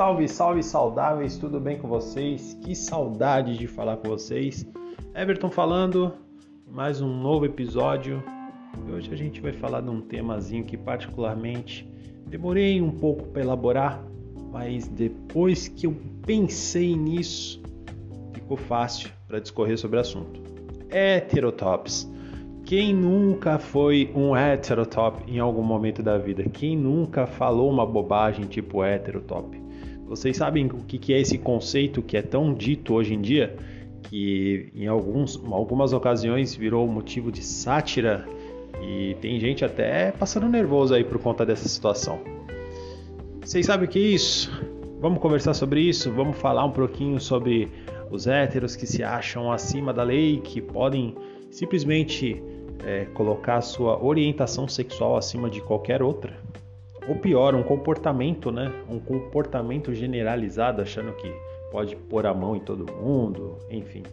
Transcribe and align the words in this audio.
Salve, 0.00 0.26
salve 0.28 0.62
saudáveis, 0.62 1.36
tudo 1.36 1.60
bem 1.60 1.76
com 1.76 1.86
vocês? 1.86 2.54
Que 2.62 2.74
saudade 2.74 3.58
de 3.58 3.66
falar 3.66 3.98
com 3.98 4.08
vocês. 4.08 4.66
Everton 5.14 5.50
falando, 5.50 6.14
mais 6.66 7.02
um 7.02 7.20
novo 7.20 7.44
episódio. 7.44 8.24
E 8.88 8.92
hoje 8.92 9.12
a 9.12 9.14
gente 9.14 9.42
vai 9.42 9.52
falar 9.52 9.82
de 9.82 9.90
um 9.90 10.00
temazinho 10.00 10.64
que 10.64 10.74
particularmente 10.74 11.86
demorei 12.26 12.80
um 12.80 12.90
pouco 12.90 13.26
para 13.26 13.42
elaborar, 13.42 14.02
mas 14.50 14.88
depois 14.88 15.68
que 15.68 15.86
eu 15.86 15.94
pensei 16.24 16.96
nisso, 16.96 17.62
ficou 18.32 18.56
fácil 18.56 19.10
para 19.28 19.38
discorrer 19.38 19.76
sobre 19.76 19.98
o 19.98 20.00
assunto. 20.00 20.40
Heterotops. 20.88 22.10
Quem 22.64 22.94
nunca 22.94 23.58
foi 23.58 24.10
um 24.14 24.34
heterotop 24.34 25.30
em 25.30 25.40
algum 25.40 25.62
momento 25.62 26.02
da 26.02 26.16
vida? 26.16 26.42
Quem 26.44 26.74
nunca 26.74 27.26
falou 27.26 27.68
uma 27.68 27.84
bobagem 27.84 28.46
tipo 28.46 28.82
heterotop? 28.82 29.59
Vocês 30.10 30.38
sabem 30.38 30.66
o 30.66 30.78
que 30.82 31.14
é 31.14 31.20
esse 31.20 31.38
conceito 31.38 32.02
que 32.02 32.16
é 32.16 32.22
tão 32.22 32.52
dito 32.52 32.94
hoje 32.94 33.14
em 33.14 33.20
dia? 33.20 33.56
Que 34.02 34.68
em 34.74 34.88
alguns, 34.88 35.40
algumas 35.52 35.92
ocasiões 35.92 36.52
virou 36.52 36.84
motivo 36.88 37.30
de 37.30 37.44
sátira 37.44 38.26
e 38.82 39.16
tem 39.20 39.38
gente 39.38 39.64
até 39.64 40.10
passando 40.10 40.48
nervoso 40.48 40.94
aí 40.94 41.04
por 41.04 41.20
conta 41.20 41.46
dessa 41.46 41.68
situação. 41.68 42.18
Vocês 43.40 43.66
sabem 43.66 43.86
o 43.86 43.88
que 43.88 44.00
é 44.00 44.02
isso? 44.02 44.50
Vamos 45.00 45.20
conversar 45.20 45.54
sobre 45.54 45.80
isso? 45.80 46.10
Vamos 46.10 46.36
falar 46.38 46.64
um 46.64 46.72
pouquinho 46.72 47.20
sobre 47.20 47.68
os 48.10 48.26
héteros 48.26 48.74
que 48.74 48.88
se 48.88 49.04
acham 49.04 49.52
acima 49.52 49.92
da 49.92 50.02
lei, 50.02 50.40
que 50.40 50.60
podem 50.60 51.14
simplesmente 51.52 52.42
é, 52.84 53.04
colocar 53.14 53.60
sua 53.60 54.04
orientação 54.04 54.66
sexual 54.66 55.16
acima 55.16 55.48
de 55.48 55.60
qualquer 55.60 56.02
outra. 56.02 56.36
Ou 57.10 57.16
pior, 57.16 57.56
um 57.56 57.62
comportamento, 57.64 58.52
né? 58.52 58.72
Um 58.88 59.00
comportamento 59.00 59.92
generalizado, 59.92 60.80
achando 60.80 61.12
que 61.14 61.28
pode 61.68 61.96
pôr 61.96 62.24
a 62.24 62.32
mão 62.32 62.54
em 62.54 62.60
todo 62.60 62.86
mundo, 62.92 63.58
enfim, 63.68 64.04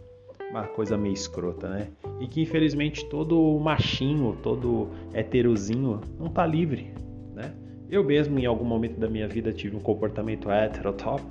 uma 0.50 0.64
coisa 0.64 0.98
meio 0.98 1.14
escrota, 1.14 1.68
né? 1.68 1.86
E 2.18 2.26
que 2.26 2.42
infelizmente 2.42 3.06
todo 3.06 3.56
machinho, 3.60 4.36
todo 4.42 4.88
heterozinho 5.14 6.00
não 6.18 6.26
tá 6.28 6.44
livre, 6.44 6.92
né? 7.36 7.54
Eu 7.88 8.02
mesmo 8.02 8.36
em 8.36 8.46
algum 8.46 8.64
momento 8.64 8.98
da 8.98 9.08
minha 9.08 9.28
vida 9.28 9.52
tive 9.52 9.76
um 9.76 9.80
comportamento 9.80 10.50
heterotop. 10.50 11.22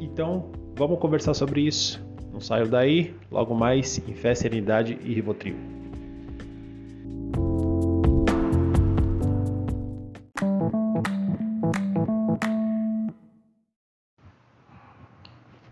Então, 0.00 0.52
vamos 0.76 1.00
conversar 1.00 1.34
sobre 1.34 1.62
isso. 1.62 2.00
Não 2.32 2.40
saio 2.40 2.68
daí, 2.68 3.12
logo 3.28 3.56
mais 3.56 3.98
em 4.08 4.14
fé, 4.14 4.36
serenidade 4.36 4.96
e 5.02 5.12
rivotril. 5.12 5.79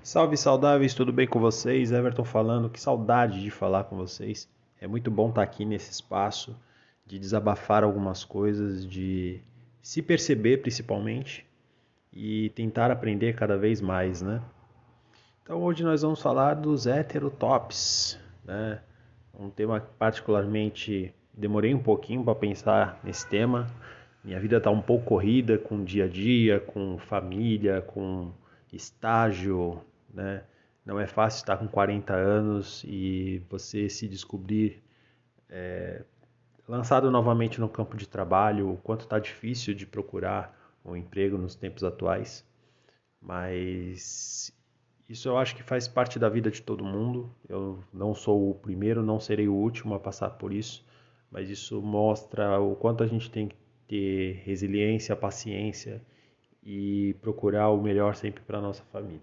Salve 0.08 0.38
saudáveis, 0.38 0.94
tudo 0.94 1.12
bem 1.12 1.26
com 1.26 1.38
vocês? 1.38 1.92
Everton 1.92 2.24
falando, 2.24 2.70
que 2.70 2.80
saudade 2.80 3.42
de 3.42 3.50
falar 3.50 3.84
com 3.84 3.94
vocês. 3.94 4.48
É 4.80 4.86
muito 4.86 5.10
bom 5.10 5.28
estar 5.28 5.42
aqui 5.42 5.66
nesse 5.66 5.90
espaço, 5.90 6.56
de 7.04 7.18
desabafar 7.18 7.84
algumas 7.84 8.24
coisas, 8.24 8.86
de 8.86 9.38
se 9.82 10.00
perceber 10.00 10.62
principalmente 10.62 11.44
e 12.10 12.48
tentar 12.54 12.90
aprender 12.90 13.34
cada 13.34 13.58
vez 13.58 13.82
mais, 13.82 14.22
né? 14.22 14.40
Então 15.42 15.62
hoje 15.62 15.84
nós 15.84 16.00
vamos 16.00 16.22
falar 16.22 16.54
dos 16.54 16.86
heterotops, 16.86 18.18
né? 18.46 18.80
Um 19.38 19.50
tema 19.50 19.78
particularmente 19.98 21.14
demorei 21.34 21.74
um 21.74 21.82
pouquinho 21.82 22.24
para 22.24 22.34
pensar 22.34 22.98
nesse 23.04 23.28
tema. 23.28 23.66
Minha 24.24 24.40
vida 24.40 24.56
está 24.56 24.70
um 24.70 24.80
pouco 24.80 25.04
corrida 25.04 25.58
com 25.58 25.84
dia 25.84 26.06
a 26.06 26.08
dia, 26.08 26.60
com 26.60 26.96
família, 26.96 27.82
com 27.82 28.32
estágio, 28.72 29.82
né? 30.12 30.44
Não 30.84 30.98
é 30.98 31.06
fácil 31.06 31.40
estar 31.40 31.56
com 31.58 31.68
40 31.68 32.14
anos 32.14 32.82
e 32.86 33.42
você 33.50 33.88
se 33.90 34.08
descobrir 34.08 34.82
é, 35.48 36.02
lançado 36.66 37.10
novamente 37.10 37.60
no 37.60 37.68
campo 37.68 37.96
de 37.96 38.08
trabalho, 38.08 38.72
o 38.72 38.76
quanto 38.78 39.02
está 39.02 39.18
difícil 39.18 39.74
de 39.74 39.86
procurar 39.86 40.58
um 40.84 40.96
emprego 40.96 41.36
nos 41.36 41.54
tempos 41.54 41.84
atuais. 41.84 42.44
Mas 43.20 44.52
isso 45.08 45.28
eu 45.28 45.38
acho 45.38 45.56
que 45.56 45.62
faz 45.62 45.88
parte 45.88 46.18
da 46.18 46.28
vida 46.28 46.50
de 46.50 46.62
todo 46.62 46.84
mundo. 46.84 47.34
Eu 47.48 47.82
não 47.92 48.14
sou 48.14 48.50
o 48.50 48.54
primeiro, 48.54 49.02
não 49.02 49.18
serei 49.18 49.48
o 49.48 49.54
último 49.54 49.94
a 49.94 50.00
passar 50.00 50.30
por 50.30 50.52
isso, 50.52 50.84
mas 51.30 51.48
isso 51.48 51.80
mostra 51.80 52.60
o 52.60 52.76
quanto 52.76 53.02
a 53.02 53.06
gente 53.06 53.30
tem 53.30 53.48
que 53.48 53.56
ter 53.86 54.42
resiliência, 54.44 55.16
paciência 55.16 56.02
e 56.62 57.14
procurar 57.22 57.70
o 57.70 57.82
melhor 57.82 58.14
sempre 58.14 58.42
para 58.42 58.60
nossa 58.60 58.84
família. 58.84 59.22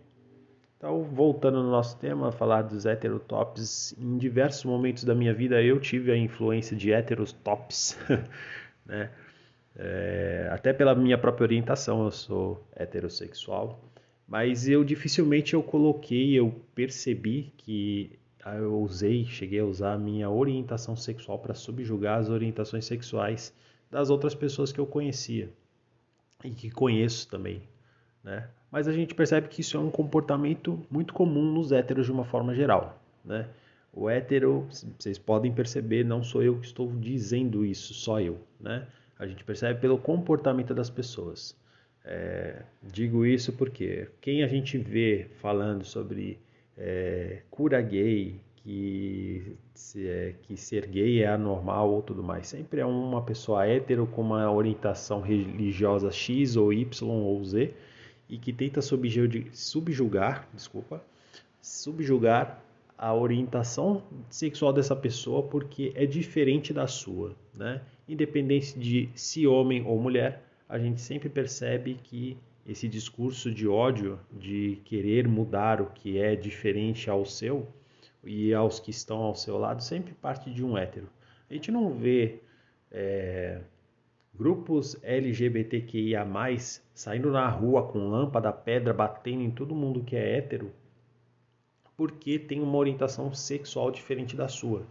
Então, 0.85 1.01
voltando 1.01 1.63
no 1.63 1.71
nosso 1.71 1.97
tema, 1.97 2.31
falar 2.31 2.61
dos 2.61 2.85
heterotops, 2.85 3.95
em 3.97 4.19
diversos 4.19 4.63
momentos 4.65 5.03
da 5.03 5.15
minha 5.15 5.33
vida 5.33 5.59
eu 5.59 5.79
tive 5.79 6.11
a 6.11 6.15
influência 6.15 6.77
de 6.77 6.91
heterotops, 6.91 7.97
né? 8.85 9.09
É, 9.75 10.47
até 10.51 10.71
pela 10.73 10.93
minha 10.93 11.17
própria 11.17 11.45
orientação, 11.45 12.05
eu 12.05 12.11
sou 12.11 12.63
heterossexual, 12.75 13.83
mas 14.27 14.69
eu 14.69 14.83
dificilmente 14.83 15.55
eu 15.55 15.63
coloquei, 15.63 16.35
eu 16.35 16.53
percebi 16.75 17.51
que 17.57 18.19
eu 18.45 18.79
usei, 18.79 19.25
cheguei 19.25 19.61
a 19.61 19.65
usar 19.65 19.93
a 19.93 19.97
minha 19.97 20.29
orientação 20.29 20.95
sexual 20.95 21.39
para 21.39 21.55
subjugar 21.55 22.19
as 22.19 22.29
orientações 22.29 22.85
sexuais 22.85 23.51
das 23.89 24.11
outras 24.11 24.35
pessoas 24.35 24.71
que 24.71 24.79
eu 24.79 24.85
conhecia 24.85 25.49
e 26.43 26.51
que 26.51 26.69
conheço 26.69 27.27
também, 27.27 27.63
né? 28.23 28.47
Mas 28.75 28.89
a 28.89 28.91
gente 28.91 29.15
percebe 29.15 29.47
que 29.47 29.61
isso 29.61 29.77
é 29.77 29.79
um 29.79 29.89
comportamento 29.89 30.85
muito 30.91 31.13
comum 31.13 31.49
nos 31.49 31.71
héteros 31.71 32.07
de 32.07 32.11
uma 32.11 32.25
forma 32.25 32.53
geral, 32.53 33.01
né? 33.23 33.47
O 33.93 34.09
hétero, 34.09 34.67
vocês 34.99 35.17
podem 35.17 35.49
perceber, 35.49 36.03
não 36.03 36.21
sou 36.21 36.43
eu 36.43 36.59
que 36.59 36.65
estou 36.65 36.91
dizendo 36.91 37.65
isso, 37.65 37.93
só 37.93 38.19
eu, 38.19 38.37
né? 38.59 38.85
A 39.17 39.25
gente 39.25 39.45
percebe 39.45 39.79
pelo 39.79 39.97
comportamento 39.97 40.73
das 40.73 40.89
pessoas. 40.89 41.55
É, 42.03 42.63
digo 42.83 43.25
isso 43.25 43.53
porque 43.53 44.09
quem 44.19 44.43
a 44.43 44.47
gente 44.49 44.77
vê 44.77 45.27
falando 45.39 45.85
sobre 45.85 46.37
é, 46.77 47.43
cura 47.49 47.81
gay, 47.81 48.35
que, 48.57 49.55
se 49.73 50.05
é, 50.05 50.35
que 50.41 50.57
ser 50.57 50.85
gay 50.87 51.23
é 51.23 51.27
anormal 51.27 51.93
ou 51.93 52.01
tudo 52.01 52.21
mais, 52.21 52.47
sempre 52.47 52.81
é 52.81 52.85
uma 52.85 53.21
pessoa 53.21 53.65
hétero 53.65 54.05
com 54.05 54.21
uma 54.21 54.51
orientação 54.51 55.21
religiosa 55.21 56.11
X 56.11 56.57
ou 56.57 56.73
Y 56.73 57.09
ou 57.09 57.41
Z 57.41 57.73
e 58.29 58.37
que 58.37 58.51
tenta 58.51 58.81
subjugar, 58.81 60.47
desculpa, 60.53 61.03
subjugar 61.61 62.63
a 62.97 63.13
orientação 63.13 64.03
sexual 64.29 64.71
dessa 64.71 64.95
pessoa 64.95 65.43
porque 65.43 65.91
é 65.95 66.05
diferente 66.05 66.73
da 66.73 66.87
sua, 66.87 67.35
né? 67.53 67.81
Independente 68.07 68.77
de 68.77 69.09
se 69.13 69.45
homem 69.45 69.83
ou 69.85 69.99
mulher, 69.99 70.43
a 70.69 70.79
gente 70.79 71.01
sempre 71.01 71.27
percebe 71.29 71.99
que 72.03 72.37
esse 72.65 72.87
discurso 72.87 73.51
de 73.51 73.67
ódio, 73.67 74.19
de 74.31 74.79
querer 74.85 75.27
mudar 75.27 75.81
o 75.81 75.87
que 75.87 76.17
é 76.17 76.35
diferente 76.35 77.09
ao 77.09 77.25
seu 77.25 77.67
e 78.23 78.53
aos 78.53 78.79
que 78.79 78.89
estão 78.89 79.17
ao 79.17 79.35
seu 79.35 79.57
lado, 79.57 79.83
sempre 79.83 80.13
parte 80.15 80.49
de 80.49 80.63
um 80.63 80.75
hétero. 80.77 81.07
A 81.49 81.53
gente 81.53 81.71
não 81.71 81.93
vê 81.93 82.39
é, 82.91 83.61
Grupos 84.37 84.97
LGBTQIA+, 85.01 86.25
saindo 86.93 87.31
na 87.31 87.47
rua 87.47 87.87
com 87.87 88.09
lâmpada, 88.09 88.51
pedra, 88.51 88.93
batendo 88.93 89.41
em 89.41 89.51
todo 89.51 89.73
mundo 89.73 90.03
que 90.03 90.15
é 90.15 90.37
hétero, 90.37 90.71
porque 91.95 92.37
tem 92.37 92.61
uma 92.61 92.77
orientação 92.77 93.33
sexual 93.33 93.91
diferente 93.91 94.35
da 94.35 94.47
sua. 94.47 94.85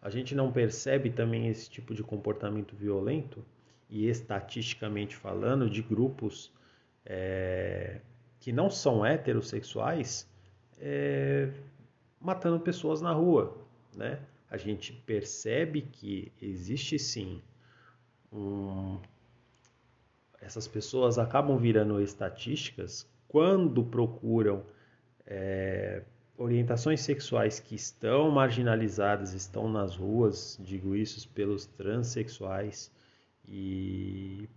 A 0.00 0.08
gente 0.08 0.34
não 0.34 0.50
percebe 0.50 1.10
também 1.10 1.48
esse 1.48 1.68
tipo 1.68 1.94
de 1.94 2.02
comportamento 2.02 2.74
violento, 2.74 3.44
e 3.88 4.08
estatisticamente 4.08 5.14
falando, 5.14 5.70
de 5.70 5.82
grupos 5.82 6.52
é, 7.04 8.00
que 8.40 8.52
não 8.52 8.68
são 8.68 9.04
heterossexuais, 9.04 10.28
é, 10.78 11.50
matando 12.20 12.58
pessoas 12.60 13.00
na 13.00 13.12
rua. 13.12 13.56
Né? 13.94 14.18
A 14.50 14.56
gente 14.56 14.92
percebe 14.92 15.82
que 15.82 16.32
existe 16.40 16.98
sim 16.98 17.42
essas 20.40 20.68
pessoas 20.68 21.18
acabam 21.18 21.56
virando 21.58 22.00
estatísticas 22.00 23.06
quando 23.28 23.84
procuram 23.84 24.62
é, 25.26 26.02
orientações 26.38 27.00
sexuais 27.00 27.58
que 27.58 27.74
estão 27.74 28.30
marginalizadas, 28.30 29.32
estão 29.32 29.70
nas 29.70 29.96
ruas, 29.96 30.58
digo 30.62 30.94
isso 30.94 31.28
pelos 31.30 31.66
transexuais 31.66 32.92
e, 33.48 34.48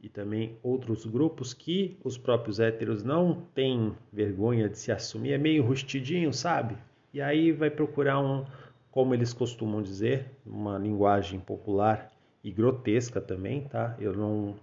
e 0.00 0.08
também 0.08 0.58
outros 0.62 1.04
grupos 1.04 1.54
que 1.54 1.96
os 2.02 2.16
próprios 2.16 2.58
héteros 2.58 3.02
não 3.02 3.42
têm 3.54 3.94
vergonha 4.12 4.68
de 4.68 4.78
se 4.78 4.90
assumir, 4.90 5.32
é 5.32 5.38
meio 5.38 5.64
rustidinho, 5.64 6.32
sabe? 6.32 6.76
E 7.12 7.20
aí 7.20 7.52
vai 7.52 7.70
procurar 7.70 8.18
um, 8.18 8.44
como 8.90 9.14
eles 9.14 9.32
costumam 9.32 9.82
dizer, 9.82 10.26
uma 10.44 10.78
linguagem 10.78 11.38
popular, 11.38 12.10
e 12.42 12.50
grotesca 12.50 13.20
também, 13.20 13.62
tá? 13.62 13.94
Eu 13.98 14.14
não 14.14 14.54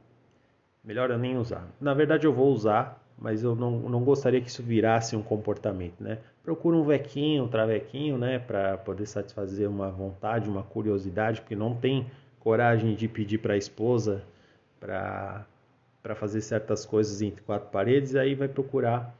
melhor 0.83 1.09
eu 1.11 1.17
nem 1.17 1.37
usar. 1.37 1.67
Na 1.79 1.93
verdade 1.93 2.25
eu 2.25 2.33
vou 2.33 2.51
usar, 2.51 3.03
mas 3.17 3.43
eu 3.43 3.55
não, 3.55 3.71
não 3.89 4.03
gostaria 4.03 4.41
que 4.41 4.49
isso 4.49 4.63
virasse 4.63 5.15
um 5.15 5.21
comportamento, 5.21 6.01
né? 6.01 6.19
Procura 6.43 6.75
um 6.75 6.83
vequinho, 6.83 7.43
um 7.43 7.47
travequinho, 7.47 8.17
né, 8.17 8.39
para 8.39 8.77
poder 8.77 9.05
satisfazer 9.05 9.69
uma 9.69 9.91
vontade, 9.91 10.49
uma 10.49 10.63
curiosidade, 10.63 11.41
porque 11.41 11.55
não 11.55 11.75
tem 11.75 12.07
coragem 12.39 12.95
de 12.95 13.07
pedir 13.07 13.37
para 13.39 13.53
a 13.53 13.57
esposa 13.57 14.23
para 14.79 15.45
para 16.01 16.15
fazer 16.15 16.39
certas 16.39 16.85
coisas 16.85 17.21
entre 17.21 17.43
quatro 17.43 17.69
paredes, 17.69 18.15
aí 18.15 18.33
vai 18.33 18.47
procurar 18.47 19.13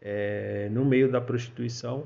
é, 0.00 0.68
no 0.72 0.82
meio 0.82 1.12
da 1.12 1.20
prostituição 1.20 2.04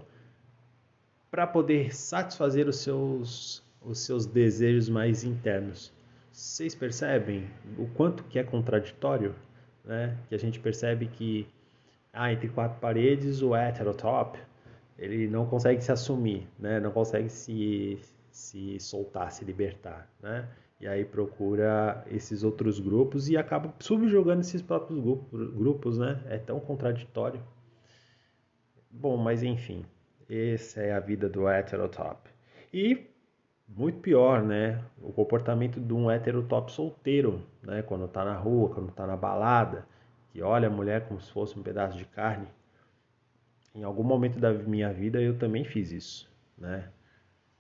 para 1.31 1.47
poder 1.47 1.95
satisfazer 1.95 2.69
os 2.69 2.79
seus 2.79 3.63
os 3.81 4.01
seus 4.01 4.27
desejos 4.27 4.89
mais 4.89 5.23
internos. 5.23 5.93
Vocês 6.37 6.75
percebem 6.75 7.49
o 7.79 7.87
quanto 7.95 8.23
que 8.25 8.39
é 8.39 8.45
contraditório, 8.45 9.35
né? 9.83 10.19
Que 10.29 10.35
a 10.35 10.39
gente 10.39 10.61
percebe 10.61 11.07
que 11.07 11.49
ah, 12.13 12.31
entre 12.31 12.51
quatro 12.51 12.79
paredes 12.79 13.41
o 13.41 13.57
heterotop 13.57 14.39
ele 14.99 15.29
não 15.29 15.47
consegue 15.47 15.83
se 15.83 15.91
assumir, 15.91 16.47
né? 16.59 16.79
Não 16.79 16.91
consegue 16.91 17.31
se 17.31 17.99
se 18.31 18.79
soltar, 18.79 19.33
se 19.33 19.47
libertar, 19.47 20.13
né? 20.23 20.47
E 20.79 20.87
aí 20.87 21.07
procura 21.07 22.05
esses 22.11 22.45
outros 22.45 22.79
grupos 22.81 23.31
e 23.31 23.37
acaba 23.39 23.73
subjugando 23.81 24.43
esses 24.43 24.61
próprios 24.61 25.01
grupos, 25.01 25.97
né? 25.97 26.23
É 26.29 26.37
tão 26.37 26.61
contraditório. 26.61 27.43
Bom, 28.91 29.17
mas 29.17 29.43
enfim, 29.43 29.87
essa 30.29 30.83
é 30.83 30.93
a 30.93 31.01
vida 31.01 31.31
do 31.31 31.49
heterotop. 31.49 32.29
E 32.75 33.16
muito 33.69 33.99
pior, 34.01 34.43
né? 34.43 34.83
O 35.01 35.13
comportamento 35.13 35.81
de 35.81 35.93
um 35.93 36.11
heterotop 36.11 36.71
solteiro, 36.73 37.43
né? 37.63 37.83
Quando 37.83 38.07
tá 38.09 38.25
na 38.25 38.37
rua, 38.37 38.71
quando 38.71 38.93
tá 38.93 39.07
na 39.07 39.17
balada, 39.17 39.87
que 40.31 40.43
olha 40.43 40.69
a 40.69 40.71
mulher 40.71 41.07
como 41.09 41.21
se 41.21 41.31
fosse 41.33 41.59
um 41.59 41.63
pedaço 41.63 41.97
de 41.97 42.05
carne. 42.05 42.47
Em 43.75 43.83
algum 43.83 44.03
momento 44.03 44.39
da 44.39 44.53
minha 44.53 44.93
vida 44.93 45.21
eu 45.21 45.39
também 45.39 45.65
fiz 45.65 45.93
isso, 45.93 46.31
né? 46.57 46.91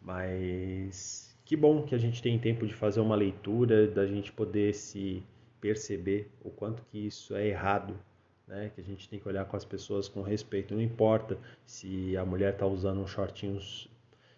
Mas 0.00 1.36
que 1.44 1.56
bom 1.56 1.82
que 1.82 1.94
a 1.94 1.98
gente 1.98 2.22
tem 2.22 2.38
tempo 2.38 2.66
de 2.66 2.74
fazer 2.74 3.00
uma 3.00 3.14
leitura, 3.14 3.86
da 3.86 4.06
gente 4.06 4.32
poder 4.32 4.74
se 4.74 5.22
perceber 5.60 6.30
o 6.42 6.50
quanto 6.50 6.82
que 6.84 7.06
isso 7.06 7.34
é 7.34 7.46
errado, 7.46 7.98
né? 8.46 8.70
Que 8.74 8.80
a 8.80 8.84
gente 8.84 9.08
tem 9.08 9.18
que 9.18 9.28
olhar 9.28 9.44
com 9.44 9.56
as 9.56 9.64
pessoas 9.64 10.08
com 10.08 10.22
respeito. 10.22 10.74
Não 10.74 10.82
importa 10.82 11.38
se 11.64 12.16
a 12.16 12.24
mulher 12.24 12.52
está 12.52 12.66
usando 12.66 13.00
um 13.00 13.06
shortinho 13.06 13.58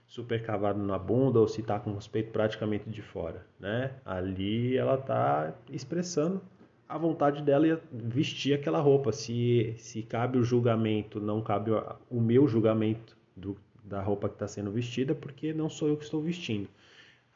super 0.08 0.42
cavado 0.42 0.82
na 0.82 0.98
bunda 0.98 1.38
ou 1.38 1.46
se 1.46 1.60
está 1.60 1.78
com 1.78 1.94
os 1.94 2.08
peitos 2.08 2.32
praticamente 2.32 2.88
de 2.88 3.02
fora, 3.02 3.46
né? 3.60 3.92
Ali 4.04 4.76
ela 4.76 4.94
está 4.94 5.54
expressando 5.70 6.40
a 6.88 6.96
vontade 6.96 7.42
dela 7.42 7.68
e 7.68 7.78
vestir 7.92 8.54
aquela 8.54 8.80
roupa. 8.80 9.12
Se, 9.12 9.74
se 9.76 10.02
cabe 10.02 10.38
o 10.38 10.42
julgamento, 10.42 11.20
não 11.20 11.42
cabe 11.42 11.70
o 12.10 12.20
meu 12.20 12.48
julgamento 12.48 13.14
do, 13.36 13.54
da 13.84 14.00
roupa 14.00 14.28
que 14.30 14.36
está 14.36 14.48
sendo 14.48 14.70
vestida, 14.70 15.14
porque 15.14 15.52
não 15.52 15.68
sou 15.68 15.88
eu 15.88 15.96
que 15.96 16.04
estou 16.04 16.22
vestindo. 16.22 16.68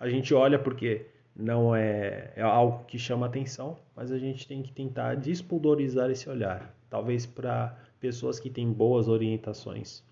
A 0.00 0.08
gente 0.08 0.32
olha 0.32 0.58
porque 0.58 1.06
não 1.36 1.76
é, 1.76 2.32
é 2.34 2.42
algo 2.42 2.84
que 2.86 2.98
chama 2.98 3.26
atenção, 3.26 3.78
mas 3.94 4.10
a 4.10 4.18
gente 4.18 4.48
tem 4.48 4.62
que 4.62 4.72
tentar 4.72 5.14
despuldorizar 5.16 6.10
esse 6.10 6.28
olhar. 6.28 6.74
Talvez 6.88 7.26
para 7.26 7.78
pessoas 8.00 8.40
que 8.40 8.48
têm 8.48 8.72
boas 8.72 9.08
orientações, 9.08 10.02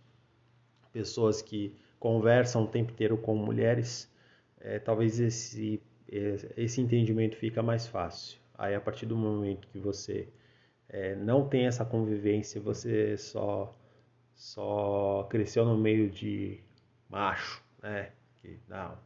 pessoas 0.92 1.40
que 1.40 1.74
conversam 2.00 2.64
o 2.64 2.66
tempo 2.66 2.92
inteiro 2.92 3.18
com 3.18 3.36
mulheres, 3.36 4.10
é, 4.60 4.78
talvez 4.78 5.20
esse, 5.20 5.80
esse 6.56 6.80
entendimento 6.80 7.36
fica 7.36 7.62
mais 7.62 7.86
fácil. 7.86 8.40
Aí, 8.58 8.74
a 8.74 8.80
partir 8.80 9.06
do 9.06 9.16
momento 9.16 9.68
que 9.68 9.78
você 9.78 10.26
é, 10.88 11.14
não 11.14 11.46
tem 11.48 11.66
essa 11.66 11.84
convivência, 11.84 12.60
você 12.60 13.16
só, 13.16 13.74
só 14.34 15.26
cresceu 15.30 15.64
no 15.64 15.76
meio 15.76 16.10
de 16.10 16.58
macho, 17.08 17.62
né? 17.82 18.10
Que, 18.40 18.58
não, 18.68 18.98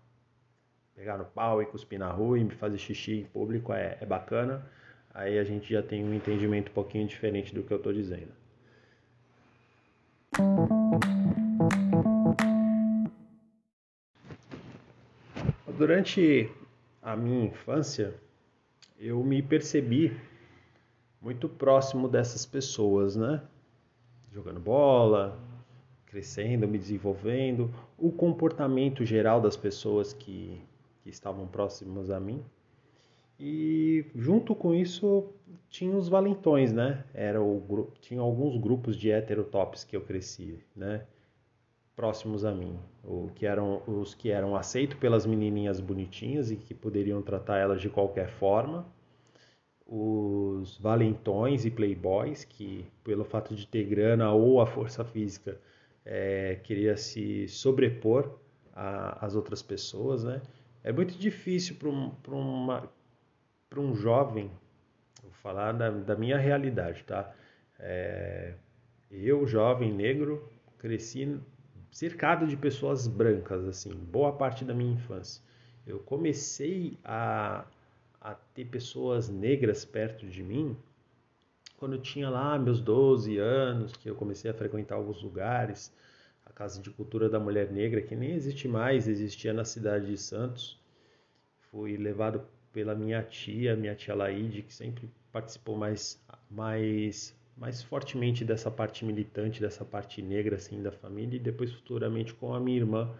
pegar 0.94 1.18
no 1.18 1.24
pau 1.24 1.60
e 1.60 1.66
cuspir 1.66 1.98
na 1.98 2.10
rua 2.10 2.38
e 2.38 2.50
fazer 2.50 2.78
xixi 2.78 3.20
em 3.20 3.24
público 3.24 3.72
é, 3.72 3.98
é 4.00 4.06
bacana. 4.06 4.64
Aí 5.12 5.38
a 5.38 5.44
gente 5.44 5.72
já 5.72 5.82
tem 5.82 6.04
um 6.04 6.14
entendimento 6.14 6.70
um 6.70 6.74
pouquinho 6.74 7.06
diferente 7.06 7.54
do 7.54 7.62
que 7.62 7.72
eu 7.72 7.78
estou 7.78 7.92
dizendo. 7.92 8.32
Durante 15.76 16.48
a 17.02 17.16
minha 17.16 17.46
infância, 17.46 18.14
eu 18.96 19.22
me 19.24 19.42
percebi 19.42 20.16
muito 21.20 21.48
próximo 21.48 22.08
dessas 22.08 22.46
pessoas, 22.46 23.16
né? 23.16 23.42
Jogando 24.32 24.60
bola, 24.60 25.36
crescendo, 26.06 26.68
me 26.68 26.78
desenvolvendo, 26.78 27.68
o 27.98 28.12
comportamento 28.12 29.04
geral 29.04 29.40
das 29.40 29.56
pessoas 29.56 30.12
que, 30.12 30.62
que 31.02 31.10
estavam 31.10 31.44
próximas 31.48 32.08
a 32.08 32.20
mim. 32.20 32.40
E 33.38 34.06
junto 34.14 34.54
com 34.54 34.72
isso 34.72 35.26
tinha 35.68 35.96
os 35.96 36.08
valentões, 36.08 36.72
né? 36.72 37.02
Era 37.12 37.42
o 37.42 37.90
tinha 38.00 38.20
alguns 38.20 38.56
grupos 38.56 38.96
de 38.96 39.10
heterotops 39.10 39.82
que 39.82 39.96
eu 39.96 40.02
cresci, 40.02 40.60
né? 40.76 41.04
Próximos 41.96 42.44
a 42.44 42.52
mim, 42.52 42.78
o 43.02 43.30
que 43.34 43.46
eram 43.46 43.82
os 43.86 44.14
que 44.14 44.30
eram 44.30 44.56
aceitos 44.56 44.98
pelas 44.98 45.26
menininhas 45.26 45.80
bonitinhas 45.80 46.50
e 46.50 46.56
que 46.56 46.74
poderiam 46.74 47.22
tratar 47.22 47.58
elas 47.58 47.80
de 47.80 47.88
qualquer 47.88 48.28
forma, 48.28 48.86
os 49.86 50.78
valentões 50.78 51.64
e 51.64 51.70
playboys 51.70 52.44
que 52.44 52.86
pelo 53.04 53.24
fato 53.24 53.54
de 53.54 53.66
ter 53.66 53.84
grana 53.84 54.32
ou 54.32 54.60
a 54.60 54.66
força 54.66 55.04
física 55.04 55.60
é, 56.04 56.56
queria 56.64 56.96
se 56.96 57.46
sobrepor 57.48 58.38
às 58.74 59.34
outras 59.36 59.62
pessoas, 59.62 60.24
né? 60.24 60.42
É 60.82 60.92
muito 60.92 61.16
difícil 61.16 61.76
para 61.76 61.88
um, 61.88 62.12
um 63.76 63.94
jovem, 63.94 64.50
vou 65.22 65.32
falar 65.32 65.72
da, 65.72 65.90
da 65.90 66.16
minha 66.16 66.36
realidade, 66.36 67.04
tá? 67.04 67.32
É, 67.78 68.54
eu, 69.10 69.46
jovem 69.46 69.92
negro, 69.92 70.50
cresci 70.78 71.40
cercado 71.94 72.44
de 72.44 72.56
pessoas 72.56 73.06
brancas, 73.06 73.64
assim, 73.68 73.94
boa 73.94 74.32
parte 74.32 74.64
da 74.64 74.74
minha 74.74 74.94
infância. 74.94 75.40
Eu 75.86 76.00
comecei 76.00 76.98
a, 77.04 77.64
a 78.20 78.34
ter 78.34 78.64
pessoas 78.64 79.28
negras 79.28 79.84
perto 79.84 80.26
de 80.26 80.42
mim 80.42 80.76
quando 81.76 81.94
eu 81.94 82.02
tinha 82.02 82.28
lá 82.28 82.58
meus 82.58 82.80
12 82.80 83.38
anos, 83.38 83.92
que 83.92 84.10
eu 84.10 84.16
comecei 84.16 84.50
a 84.50 84.54
frequentar 84.54 84.96
alguns 84.96 85.22
lugares, 85.22 85.94
a 86.44 86.52
Casa 86.52 86.82
de 86.82 86.90
Cultura 86.90 87.28
da 87.28 87.38
Mulher 87.38 87.70
Negra, 87.70 88.02
que 88.02 88.16
nem 88.16 88.32
existe 88.32 88.66
mais, 88.66 89.06
existia 89.06 89.52
na 89.52 89.64
cidade 89.64 90.06
de 90.06 90.18
Santos. 90.18 90.76
Fui 91.70 91.96
levado 91.96 92.42
pela 92.72 92.96
minha 92.96 93.22
tia, 93.22 93.76
minha 93.76 93.94
tia 93.94 94.16
Laide, 94.16 94.62
que 94.62 94.74
sempre 94.74 95.08
participou 95.30 95.76
mais, 95.76 96.20
mais 96.50 97.36
mais 97.56 97.82
fortemente 97.82 98.44
dessa 98.44 98.70
parte 98.70 99.04
militante, 99.04 99.60
dessa 99.60 99.84
parte 99.84 100.20
negra 100.20 100.56
assim 100.56 100.82
da 100.82 100.90
família 100.90 101.36
e 101.36 101.40
depois 101.40 101.72
futuramente 101.72 102.34
com 102.34 102.52
a 102.52 102.60
minha 102.60 102.78
irmã 102.78 103.10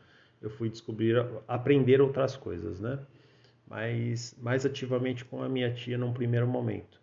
eu 0.43 0.51
fui 0.51 0.69
descobrir, 0.69 1.17
aprender 1.49 2.01
outras 2.01 2.37
coisas, 2.37 2.81
né? 2.81 2.99
Mas 3.67 4.37
mais 4.41 4.67
ativamente 4.67 5.25
com 5.25 5.43
a 5.43 5.49
minha 5.49 5.73
tia 5.73 5.97
num 5.97 6.13
primeiro 6.13 6.47
momento. 6.47 7.01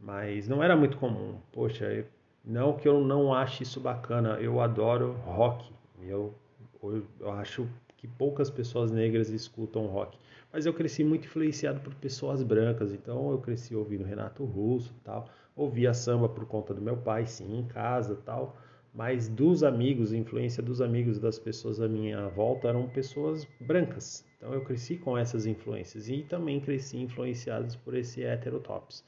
Mas 0.00 0.48
não 0.48 0.62
era 0.62 0.76
muito 0.76 0.96
comum. 0.96 1.38
Poxa, 1.52 2.04
não 2.44 2.72
que 2.72 2.88
eu 2.88 3.00
não 3.00 3.32
ache 3.32 3.62
isso 3.62 3.78
bacana, 3.78 4.40
eu 4.40 4.60
adoro 4.60 5.12
rock. 5.24 5.70
Eu, 6.02 6.34
eu 6.82 7.30
acho 7.32 7.68
que 7.96 8.08
poucas 8.08 8.50
pessoas 8.50 8.90
negras 8.90 9.28
escutam 9.28 9.86
rock. 9.86 10.18
Mas 10.52 10.66
eu 10.66 10.72
cresci 10.72 11.04
muito 11.04 11.26
influenciado 11.26 11.78
por 11.80 11.94
pessoas 11.94 12.42
brancas, 12.42 12.92
então 12.92 13.30
eu 13.30 13.38
cresci 13.38 13.74
ouvindo 13.74 14.02
Renato 14.02 14.44
Russo 14.44 14.92
tal 15.04 15.28
Ouvia 15.58 15.92
samba 15.92 16.28
por 16.28 16.46
conta 16.46 16.72
do 16.72 16.80
meu 16.80 16.96
pai, 16.96 17.26
sim, 17.26 17.58
em 17.58 17.66
casa 17.66 18.14
tal. 18.24 18.56
Mas 18.94 19.28
dos 19.28 19.64
amigos, 19.64 20.12
influência 20.12 20.62
dos 20.62 20.80
amigos 20.80 21.18
das 21.18 21.36
pessoas 21.36 21.80
à 21.80 21.88
minha 21.88 22.28
volta 22.28 22.68
eram 22.68 22.88
pessoas 22.88 23.44
brancas. 23.60 24.24
Então 24.36 24.54
eu 24.54 24.62
cresci 24.62 24.96
com 24.96 25.18
essas 25.18 25.46
influências 25.46 26.08
e 26.08 26.22
também 26.22 26.60
cresci 26.60 26.98
influenciados 26.98 27.74
por 27.74 27.96
esse 27.96 28.22
heterotops. 28.22 29.04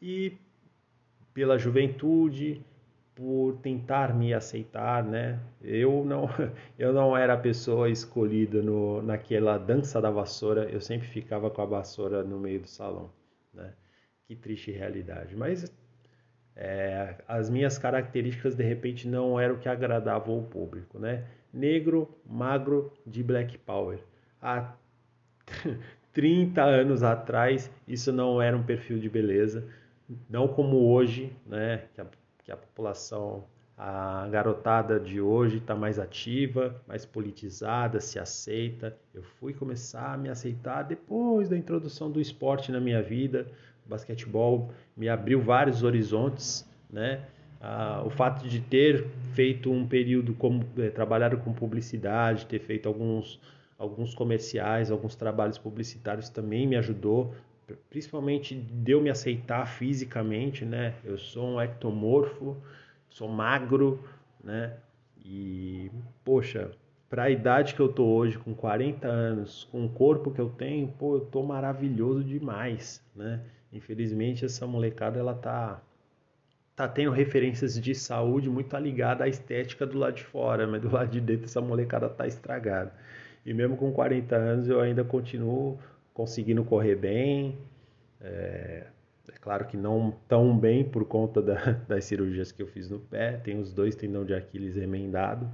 E 0.00 0.38
pela 1.34 1.58
juventude, 1.58 2.64
por 3.12 3.56
tentar 3.56 4.14
me 4.14 4.32
aceitar, 4.32 5.02
né? 5.02 5.40
Eu 5.60 6.04
não, 6.04 6.28
eu 6.78 6.92
não 6.92 7.16
era 7.16 7.34
a 7.34 7.38
pessoa 7.38 7.90
escolhida 7.90 8.62
no, 8.62 9.02
naquela 9.02 9.58
dança 9.58 10.00
da 10.00 10.12
vassoura. 10.12 10.70
Eu 10.70 10.80
sempre 10.80 11.08
ficava 11.08 11.50
com 11.50 11.60
a 11.60 11.66
vassoura 11.66 12.22
no 12.22 12.38
meio 12.38 12.60
do 12.60 12.68
salão, 12.68 13.10
né? 13.52 13.74
Que 14.28 14.36
triste 14.36 14.70
realidade. 14.70 15.34
Mas 15.34 15.72
é, 16.60 17.14
as 17.28 17.48
minhas 17.48 17.78
características 17.78 18.56
de 18.56 18.64
repente 18.64 19.06
não 19.06 19.38
eram 19.38 19.54
o 19.54 19.58
que 19.58 19.68
agradava 19.68 20.32
o 20.32 20.42
público, 20.42 20.98
né? 20.98 21.24
Negro, 21.54 22.08
magro, 22.26 22.92
de 23.06 23.22
Black 23.22 23.56
Power. 23.58 24.00
Há 24.42 24.74
30 26.12 26.60
anos 26.60 27.04
atrás, 27.04 27.70
isso 27.86 28.10
não 28.10 28.42
era 28.42 28.56
um 28.56 28.62
perfil 28.64 28.98
de 28.98 29.08
beleza, 29.08 29.64
não 30.28 30.48
como 30.48 30.92
hoje, 30.92 31.32
né, 31.46 31.84
que 31.94 32.00
a, 32.00 32.06
que 32.44 32.50
a 32.50 32.56
população, 32.56 33.44
a 33.76 34.26
garotada 34.28 34.98
de 34.98 35.20
hoje 35.20 35.58
está 35.58 35.76
mais 35.76 36.00
ativa, 36.00 36.82
mais 36.88 37.06
politizada, 37.06 38.00
se 38.00 38.18
aceita. 38.18 38.96
Eu 39.14 39.22
fui 39.22 39.54
começar 39.54 40.14
a 40.14 40.16
me 40.16 40.28
aceitar 40.28 40.82
depois 40.82 41.48
da 41.48 41.56
introdução 41.56 42.10
do 42.10 42.20
esporte 42.20 42.72
na 42.72 42.80
minha 42.80 43.00
vida. 43.00 43.46
Basquetebol 43.88 44.70
me 44.96 45.08
abriu 45.08 45.40
vários 45.40 45.82
horizontes, 45.82 46.68
né? 46.90 47.24
Ah, 47.60 48.02
o 48.06 48.10
fato 48.10 48.46
de 48.46 48.60
ter 48.60 49.06
feito 49.32 49.72
um 49.72 49.86
período 49.86 50.34
como 50.34 50.64
é, 50.78 50.90
trabalhado 50.90 51.38
com 51.38 51.52
publicidade, 51.52 52.46
ter 52.46 52.60
feito 52.60 52.86
alguns 52.86 53.40
alguns 53.78 54.12
comerciais, 54.12 54.90
alguns 54.90 55.14
trabalhos 55.14 55.56
publicitários 55.56 56.28
também 56.28 56.66
me 56.66 56.74
ajudou, 56.76 57.32
principalmente 57.88 58.56
de 58.56 58.90
eu 58.92 59.00
me 59.00 59.08
aceitar 59.08 59.66
fisicamente, 59.66 60.64
né? 60.64 60.94
Eu 61.04 61.16
sou 61.16 61.46
um 61.46 61.60
ectomorfo, 61.60 62.56
sou 63.08 63.28
magro, 63.28 64.02
né? 64.42 64.76
E 65.24 65.90
poxa, 66.24 66.72
para 67.08 67.24
a 67.24 67.30
idade 67.30 67.74
que 67.74 67.80
eu 67.80 67.88
tô 67.88 68.04
hoje, 68.04 68.38
com 68.38 68.52
40 68.52 69.06
anos, 69.06 69.68
com 69.70 69.84
o 69.84 69.88
corpo 69.88 70.30
que 70.30 70.40
eu 70.40 70.50
tenho, 70.50 70.88
pô, 70.88 71.16
eu 71.16 71.20
tô 71.20 71.42
maravilhoso 71.42 72.24
demais, 72.24 73.02
né? 73.14 73.40
Infelizmente 73.72 74.44
essa 74.44 74.66
molecada 74.66 75.18
ela 75.18 75.34
tá 75.34 75.82
tá 76.74 76.86
tendo 76.86 77.10
referências 77.10 77.78
de 77.80 77.92
saúde 77.92 78.48
muito 78.48 78.76
ligada 78.76 79.24
à 79.24 79.28
estética 79.28 79.84
do 79.84 79.98
lado 79.98 80.14
de 80.14 80.24
fora, 80.24 80.64
mas 80.64 80.80
do 80.80 80.88
lado 80.88 81.10
de 81.10 81.20
dentro 81.20 81.46
essa 81.46 81.60
molecada 81.60 82.08
tá 82.08 82.26
estragada. 82.26 82.92
E 83.44 83.52
mesmo 83.52 83.76
com 83.76 83.92
40 83.92 84.36
anos 84.36 84.68
eu 84.68 84.80
ainda 84.80 85.02
continuo 85.02 85.78
conseguindo 86.14 86.64
correr 86.64 86.94
bem. 86.94 87.58
É, 88.20 88.86
é 89.28 89.38
claro 89.40 89.66
que 89.66 89.76
não 89.76 90.12
tão 90.28 90.56
bem 90.56 90.84
por 90.84 91.04
conta 91.04 91.42
da, 91.42 91.72
das 91.88 92.04
cirurgias 92.04 92.52
que 92.52 92.62
eu 92.62 92.66
fiz 92.68 92.88
no 92.88 93.00
pé. 93.00 93.38
Tenho 93.38 93.60
os 93.60 93.72
dois 93.72 93.96
tendão 93.96 94.24
de 94.24 94.34
Aquiles 94.34 94.76
remendado. 94.76 95.50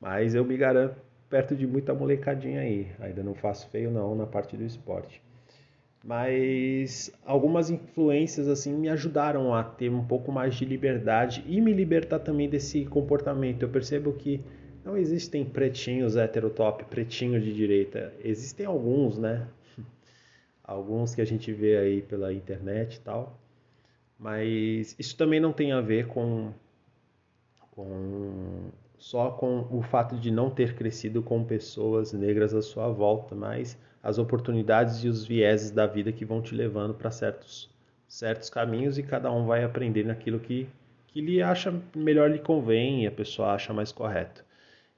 Mas 0.00 0.34
eu 0.34 0.44
me 0.44 0.56
garanto 0.56 0.96
perto 1.28 1.54
de 1.56 1.66
muita 1.66 1.94
molecadinha 1.94 2.60
aí. 2.60 2.92
Ainda 3.00 3.22
não 3.22 3.34
faço 3.34 3.68
feio 3.70 3.90
não 3.90 4.14
na 4.14 4.26
parte 4.26 4.56
do 4.56 4.64
esporte. 4.64 5.22
Mas 6.02 7.12
algumas 7.24 7.68
influências 7.68 8.48
assim 8.48 8.74
me 8.74 8.88
ajudaram 8.88 9.54
a 9.54 9.62
ter 9.62 9.90
um 9.90 10.04
pouco 10.04 10.32
mais 10.32 10.54
de 10.54 10.64
liberdade 10.64 11.44
e 11.46 11.60
me 11.60 11.72
libertar 11.72 12.20
também 12.20 12.48
desse 12.48 12.86
comportamento. 12.86 13.62
Eu 13.62 13.68
percebo 13.68 14.12
que 14.14 14.42
não 14.82 14.96
existem 14.96 15.44
pretinhos 15.44 16.16
heterotop, 16.16 16.84
pretinho 16.86 17.38
de 17.40 17.52
direita. 17.54 18.14
Existem 18.24 18.64
alguns, 18.64 19.18
né? 19.18 19.46
Alguns 20.64 21.14
que 21.14 21.20
a 21.20 21.24
gente 21.24 21.52
vê 21.52 21.76
aí 21.76 22.00
pela 22.00 22.32
internet 22.32 22.94
e 22.94 23.00
tal. 23.00 23.38
Mas 24.18 24.94
isso 24.98 25.16
também 25.16 25.40
não 25.40 25.52
tem 25.52 25.72
a 25.72 25.80
ver 25.80 26.06
com, 26.06 26.52
com 27.72 28.70
só 28.96 29.30
com 29.32 29.66
o 29.70 29.82
fato 29.82 30.16
de 30.16 30.30
não 30.30 30.50
ter 30.50 30.74
crescido 30.74 31.22
com 31.22 31.42
pessoas 31.42 32.12
negras 32.12 32.54
à 32.54 32.62
sua 32.62 32.88
volta, 32.88 33.34
mas 33.34 33.76
as 34.02 34.18
oportunidades 34.18 35.04
e 35.04 35.08
os 35.08 35.24
vieses 35.24 35.70
da 35.70 35.86
vida 35.86 36.12
que 36.12 36.24
vão 36.24 36.40
te 36.40 36.54
levando 36.54 36.94
para 36.94 37.10
certos, 37.10 37.70
certos 38.08 38.48
caminhos 38.48 38.98
e 38.98 39.02
cada 39.02 39.30
um 39.30 39.46
vai 39.46 39.62
aprender 39.62 40.04
naquilo 40.04 40.40
que, 40.40 40.68
que 41.06 41.20
lhe 41.20 41.42
acha 41.42 41.72
melhor 41.94 42.30
lhe 42.30 42.38
convém 42.38 43.04
e 43.04 43.06
a 43.06 43.10
pessoa 43.10 43.52
acha 43.52 43.72
mais 43.72 43.92
correto. 43.92 44.44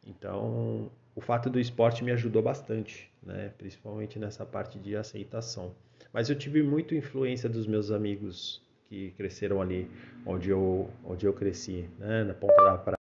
Então, 0.07 0.91
o 1.15 1.21
fato 1.21 1.51
do 1.51 1.61
esporte 1.61 2.03
me 2.05 2.13
ajudou 2.13 2.43
bastante, 2.43 3.11
né? 3.23 3.53
principalmente 3.59 4.19
nessa 4.19 4.45
parte 4.45 4.79
de 4.79 4.97
aceitação. 4.97 5.75
Mas 6.13 6.29
eu 6.31 6.37
tive 6.37 6.63
muita 6.63 6.95
influência 6.95 7.49
dos 7.49 7.67
meus 7.67 7.91
amigos 7.91 8.63
que 8.89 9.11
cresceram 9.13 9.61
ali 9.61 9.91
onde 10.27 10.51
eu, 10.51 10.91
onde 11.05 11.27
eu 11.27 11.33
cresci, 11.33 11.89
né? 11.99 12.25
na 12.25 12.35
ponta 12.35 12.63
da 12.65 12.79
praia. 12.79 13.02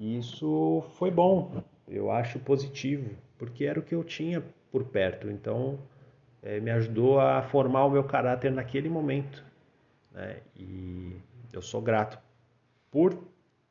E 0.00 0.16
isso 0.16 0.82
foi 0.94 1.10
bom, 1.10 1.62
eu 1.86 2.10
acho 2.10 2.38
positivo, 2.38 3.14
porque 3.36 3.66
era 3.66 3.78
o 3.78 3.82
que 3.82 3.94
eu 3.94 4.02
tinha 4.02 4.42
por 4.72 4.82
perto. 4.84 5.28
Então, 5.28 5.78
é, 6.42 6.58
me 6.58 6.70
ajudou 6.70 7.20
a 7.20 7.42
formar 7.42 7.84
o 7.84 7.90
meu 7.90 8.02
caráter 8.02 8.50
naquele 8.50 8.88
momento. 8.88 9.44
Né? 10.10 10.38
E 10.56 11.18
eu 11.52 11.60
sou 11.60 11.82
grato 11.82 12.18
por 12.90 13.14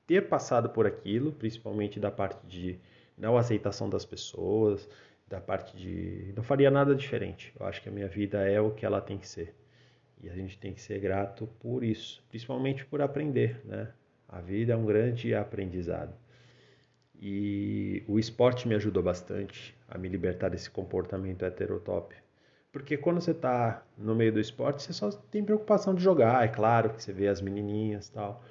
ter 0.05 0.29
passado 0.29 0.69
por 0.69 0.85
aquilo, 0.85 1.31
principalmente 1.31 1.99
da 1.99 2.11
parte 2.11 2.45
de 2.45 2.79
não 3.17 3.35
aceitação 3.35 3.89
das 3.89 4.05
pessoas, 4.05 4.87
da 5.27 5.41
parte 5.41 5.75
de 5.75 6.31
não 6.35 6.43
faria 6.43 6.69
nada 6.69 6.95
diferente. 6.95 7.51
Eu 7.59 7.65
acho 7.65 7.81
que 7.81 7.89
a 7.89 7.91
minha 7.91 8.07
vida 8.07 8.47
é 8.47 8.61
o 8.61 8.69
que 8.69 8.85
ela 8.85 9.01
tem 9.01 9.17
que 9.17 9.27
ser. 9.27 9.55
E 10.21 10.29
a 10.29 10.33
gente 10.35 10.59
tem 10.59 10.73
que 10.75 10.81
ser 10.81 10.99
grato 10.99 11.47
por 11.59 11.83
isso, 11.83 12.23
principalmente 12.29 12.85
por 12.85 13.01
aprender, 13.01 13.61
né? 13.65 13.91
A 14.29 14.39
vida 14.39 14.73
é 14.73 14.75
um 14.75 14.85
grande 14.85 15.33
aprendizado. 15.33 16.13
E 17.21 18.03
o 18.07 18.17
esporte 18.17 18.67
me 18.67 18.75
ajudou 18.75 19.03
bastante 19.03 19.75
a 19.87 19.97
me 19.97 20.07
libertar 20.07 20.49
desse 20.49 20.69
comportamento 20.69 21.43
heterotop. 21.43 22.15
Porque 22.71 22.95
quando 22.95 23.19
você 23.19 23.31
está 23.31 23.83
no 23.97 24.15
meio 24.15 24.31
do 24.31 24.39
esporte, 24.39 24.83
você 24.83 24.93
só 24.93 25.09
tem 25.09 25.43
preocupação 25.43 25.93
de 25.93 26.03
jogar, 26.03 26.45
é 26.45 26.47
claro 26.47 26.91
que 26.91 27.03
você 27.03 27.11
vê 27.11 27.27
as 27.27 27.41
menininhas 27.41 28.07
tal 28.09 28.41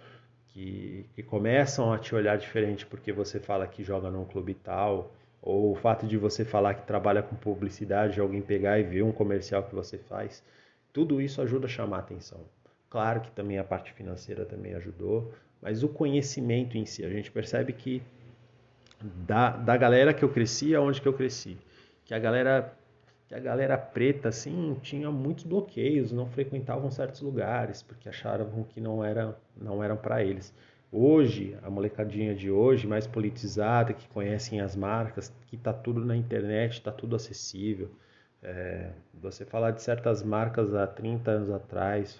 que, 0.58 1.06
que 1.14 1.22
começam 1.22 1.92
a 1.92 1.98
te 1.98 2.14
olhar 2.14 2.36
diferente 2.36 2.84
porque 2.84 3.12
você 3.12 3.38
fala 3.38 3.66
que 3.66 3.84
joga 3.84 4.10
num 4.10 4.24
clube 4.24 4.54
tal, 4.54 5.12
ou 5.40 5.70
o 5.70 5.76
fato 5.76 6.06
de 6.06 6.16
você 6.16 6.44
falar 6.44 6.74
que 6.74 6.86
trabalha 6.86 7.22
com 7.22 7.36
publicidade, 7.36 8.20
alguém 8.20 8.42
pegar 8.42 8.78
e 8.78 8.82
ver 8.82 9.02
um 9.02 9.12
comercial 9.12 9.62
que 9.62 9.74
você 9.74 9.96
faz, 9.96 10.42
tudo 10.92 11.20
isso 11.20 11.40
ajuda 11.40 11.66
a 11.66 11.70
chamar 11.70 11.98
a 11.98 12.00
atenção. 12.00 12.40
Claro 12.90 13.20
que 13.20 13.30
também 13.30 13.58
a 13.58 13.64
parte 13.64 13.92
financeira 13.92 14.44
também 14.44 14.74
ajudou, 14.74 15.32
mas 15.60 15.82
o 15.82 15.88
conhecimento 15.88 16.76
em 16.76 16.86
si, 16.86 17.04
a 17.04 17.10
gente 17.10 17.30
percebe 17.30 17.72
que 17.72 18.02
da, 19.02 19.50
da 19.50 19.76
galera 19.76 20.12
que 20.12 20.24
eu 20.24 20.28
cresci, 20.28 20.74
aonde 20.74 21.00
que 21.00 21.08
eu 21.08 21.12
cresci, 21.12 21.56
que 22.04 22.14
a 22.14 22.18
galera 22.18 22.74
que 23.28 23.34
a 23.34 23.38
galera 23.38 23.76
preta 23.76 24.30
assim 24.30 24.74
tinha 24.80 25.10
muitos 25.10 25.44
bloqueios, 25.44 26.10
não 26.10 26.26
frequentavam 26.26 26.90
certos 26.90 27.20
lugares 27.20 27.82
porque 27.82 28.08
achavam 28.08 28.64
que 28.64 28.80
não 28.80 29.04
era 29.04 29.38
não 29.54 29.84
eram 29.84 29.96
para 29.96 30.24
eles. 30.24 30.54
Hoje, 30.90 31.54
a 31.62 31.68
molecadinha 31.68 32.34
de 32.34 32.50
hoje, 32.50 32.86
mais 32.86 33.06
politizada, 33.06 33.92
que 33.92 34.08
conhecem 34.08 34.62
as 34.62 34.74
marcas, 34.74 35.30
que 35.46 35.56
está 35.56 35.70
tudo 35.70 36.02
na 36.02 36.16
internet, 36.16 36.72
está 36.72 36.90
tudo 36.90 37.14
acessível. 37.14 37.90
É, 38.42 38.92
você 39.12 39.44
falar 39.44 39.72
de 39.72 39.82
certas 39.82 40.22
marcas 40.22 40.74
há 40.74 40.86
30 40.86 41.30
anos 41.30 41.50
atrás, 41.50 42.18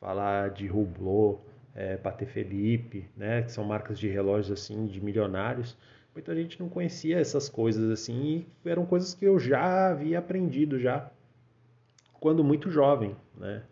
falar 0.00 0.48
de 0.48 0.70
Hublot, 0.70 1.40
é, 1.74 1.96
Pater 1.96 2.28
Felipe, 2.28 3.08
né, 3.16 3.42
que 3.42 3.52
são 3.52 3.64
marcas 3.64 3.98
de 3.98 4.08
relógios 4.08 4.50
assim 4.50 4.86
de 4.86 5.00
milionários, 5.00 5.76
muita 6.14 6.34
gente 6.34 6.58
não 6.58 6.68
conhecia 6.68 7.18
essas 7.18 7.48
coisas 7.48 7.90
assim 7.90 8.44
e 8.64 8.68
eram 8.68 8.84
coisas 8.84 9.14
que 9.14 9.24
eu 9.24 9.38
já 9.38 9.90
havia 9.90 10.18
aprendido 10.18 10.78
já 10.78 11.10
quando 12.20 12.44
muito 12.44 12.70
jovem, 12.70 13.16
né? 13.36 13.62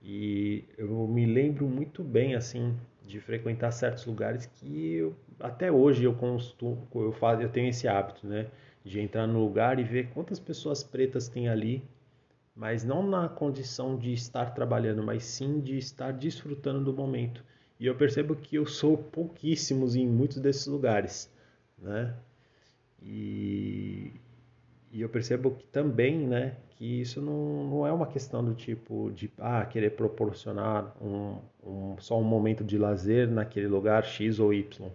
E 0.00 0.64
eu 0.78 1.08
me 1.08 1.26
lembro 1.26 1.66
muito 1.66 2.04
bem 2.04 2.36
assim 2.36 2.76
de 3.04 3.18
frequentar 3.20 3.72
certos 3.72 4.06
lugares 4.06 4.46
que 4.46 4.94
eu, 4.94 5.16
até 5.40 5.72
hoje 5.72 6.04
eu 6.04 6.14
costumo, 6.14 6.86
eu 6.94 7.12
faço, 7.12 7.42
eu 7.42 7.48
tenho 7.48 7.68
esse 7.68 7.88
hábito, 7.88 8.26
né, 8.26 8.46
de 8.84 9.00
entrar 9.00 9.26
no 9.26 9.40
lugar 9.40 9.78
e 9.78 9.82
ver 9.82 10.10
quantas 10.10 10.38
pessoas 10.38 10.84
pretas 10.84 11.28
tem 11.28 11.48
ali, 11.48 11.82
mas 12.58 12.84
não 12.84 13.02
na 13.08 13.26
condição 13.26 13.96
de 13.96 14.12
estar 14.12 14.52
trabalhando, 14.54 15.02
mas 15.02 15.24
sim 15.24 15.60
de 15.60 15.78
estar 15.78 16.12
desfrutando 16.12 16.84
do 16.84 16.92
momento. 16.92 17.42
E 17.80 17.86
eu 17.86 17.94
percebo 17.94 18.36
que 18.36 18.56
eu 18.56 18.66
sou 18.66 18.98
pouquíssimos 18.98 19.96
em 19.96 20.06
muitos 20.06 20.38
desses 20.38 20.66
lugares 20.66 21.30
né? 21.80 22.14
E, 23.02 24.12
e 24.90 25.00
eu 25.00 25.08
percebo 25.08 25.52
que 25.52 25.66
também, 25.66 26.26
né, 26.26 26.56
que 26.70 27.00
isso 27.00 27.20
não, 27.20 27.64
não 27.64 27.86
é 27.86 27.92
uma 27.92 28.06
questão 28.06 28.44
do 28.44 28.54
tipo 28.54 29.10
de 29.12 29.30
ah, 29.38 29.64
querer 29.64 29.90
proporcionar 29.90 30.94
um, 31.00 31.38
um, 31.64 31.96
só 31.98 32.18
um 32.18 32.24
momento 32.24 32.64
de 32.64 32.76
lazer 32.76 33.28
naquele 33.30 33.68
lugar 33.68 34.04
X 34.04 34.38
ou 34.40 34.52
Y, 34.52 34.90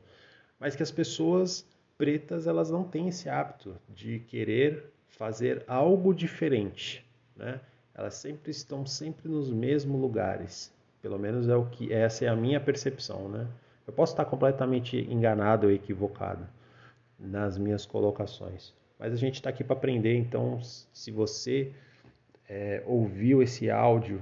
mas 0.59 0.75
que 0.75 0.83
as 0.83 0.91
pessoas 0.91 1.65
pretas 1.97 2.47
elas 2.47 2.69
não 2.69 2.83
têm 2.83 3.07
esse 3.07 3.29
hábito 3.29 3.77
de 3.87 4.19
querer 4.19 4.91
fazer 5.07 5.63
algo 5.67 6.13
diferente, 6.13 7.05
né? 7.35 7.59
Elas 7.95 8.15
sempre 8.15 8.51
estão 8.51 8.85
sempre 8.85 9.29
nos 9.29 9.51
mesmos 9.51 9.99
lugares, 9.99 10.73
pelo 11.01 11.19
menos 11.19 11.47
é 11.47 11.55
o 11.55 11.65
que 11.65 11.93
essa 11.93 12.25
é 12.25 12.27
a 12.27 12.35
minha 12.35 12.59
percepção, 12.59 13.29
né? 13.29 13.47
Eu 13.85 13.93
posso 13.93 14.13
estar 14.13 14.25
completamente 14.25 14.97
enganado 14.97 15.67
ou 15.67 15.73
equivocado, 15.73 16.47
nas 17.19 17.57
minhas 17.57 17.85
colocações. 17.85 18.73
Mas 18.97 19.13
a 19.13 19.17
gente 19.17 19.35
está 19.35 19.49
aqui 19.49 19.63
para 19.63 19.75
aprender, 19.75 20.15
então 20.17 20.59
se 20.61 21.11
você 21.11 21.71
é, 22.47 22.81
ouviu 22.85 23.43
esse 23.43 23.69
áudio 23.69 24.21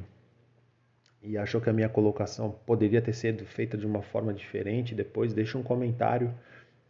e 1.22 1.38
achou 1.38 1.62
que 1.62 1.70
a 1.70 1.74
minha 1.74 1.88
colocação 1.88 2.52
poderia 2.66 3.02
ter 3.02 3.14
sido 3.14 3.46
feita 3.46 3.78
de 3.78 3.86
uma 3.86 4.02
forma 4.02 4.34
diferente, 4.34 4.96
depois 4.96 5.34
deixa 5.34 5.58
um 5.58 5.64
comentário 5.64 6.34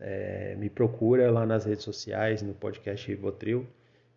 é, 0.02 0.56
me 0.58 0.68
procura 0.70 1.30
lá 1.32 1.46
nas 1.46 1.66
redes 1.66 1.84
sociais, 1.84 2.42
no 2.42 2.54
podcast 2.56 3.08
Rivotril, 3.08 3.68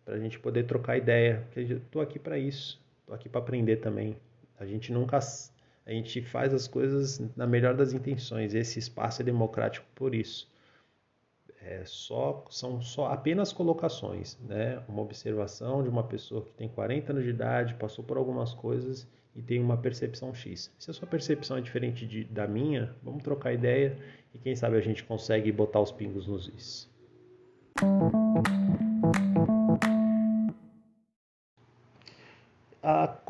para 0.05 0.15
a 0.15 0.19
gente 0.19 0.39
poder 0.39 0.63
trocar 0.63 0.97
ideia. 0.97 1.43
Porque 1.47 1.73
eu 1.73 1.81
tô 1.91 1.99
aqui 1.99 2.19
para 2.19 2.37
isso, 2.37 2.79
tô 3.05 3.13
aqui 3.13 3.27
para 3.27 3.41
aprender 3.41 3.77
também. 3.77 4.15
A 4.57 4.65
gente 4.65 4.93
nunca, 4.93 5.17
a 5.17 5.91
gente 5.91 6.21
faz 6.21 6.53
as 6.53 6.67
coisas 6.67 7.19
na 7.35 7.47
melhor 7.47 7.75
das 7.75 7.91
intenções. 7.91 8.53
Esse 8.53 8.79
espaço 8.79 9.21
é 9.21 9.25
democrático 9.25 9.85
por 9.95 10.13
isso. 10.13 10.47
É 11.61 11.83
só, 11.83 12.45
são 12.51 12.79
só 12.79 13.07
apenas 13.07 13.51
colocações, 13.51 14.37
né? 14.47 14.83
Uma 14.87 15.01
observação 15.01 15.81
de 15.81 15.89
uma 15.89 16.03
pessoa 16.03 16.43
que 16.43 16.51
tem 16.53 16.69
40 16.69 17.11
anos 17.11 17.23
de 17.23 17.31
idade, 17.31 17.73
passou 17.73 18.05
por 18.05 18.17
algumas 18.17 18.53
coisas 18.53 19.07
e 19.35 19.41
tem 19.41 19.59
uma 19.59 19.75
percepção 19.75 20.31
X. 20.31 20.71
Se 20.77 20.91
a 20.91 20.93
sua 20.93 21.07
percepção 21.07 21.57
é 21.57 21.61
diferente 21.61 22.05
de, 22.05 22.23
da 22.25 22.47
minha, 22.47 22.95
vamos 23.01 23.23
trocar 23.23 23.51
ideia 23.51 23.97
e 24.33 24.37
quem 24.37 24.55
sabe 24.55 24.77
a 24.77 24.81
gente 24.81 25.03
consegue 25.03 25.51
botar 25.51 25.81
os 25.81 25.91
pingos 25.91 26.27
nos 26.27 26.47
is. 26.49 26.89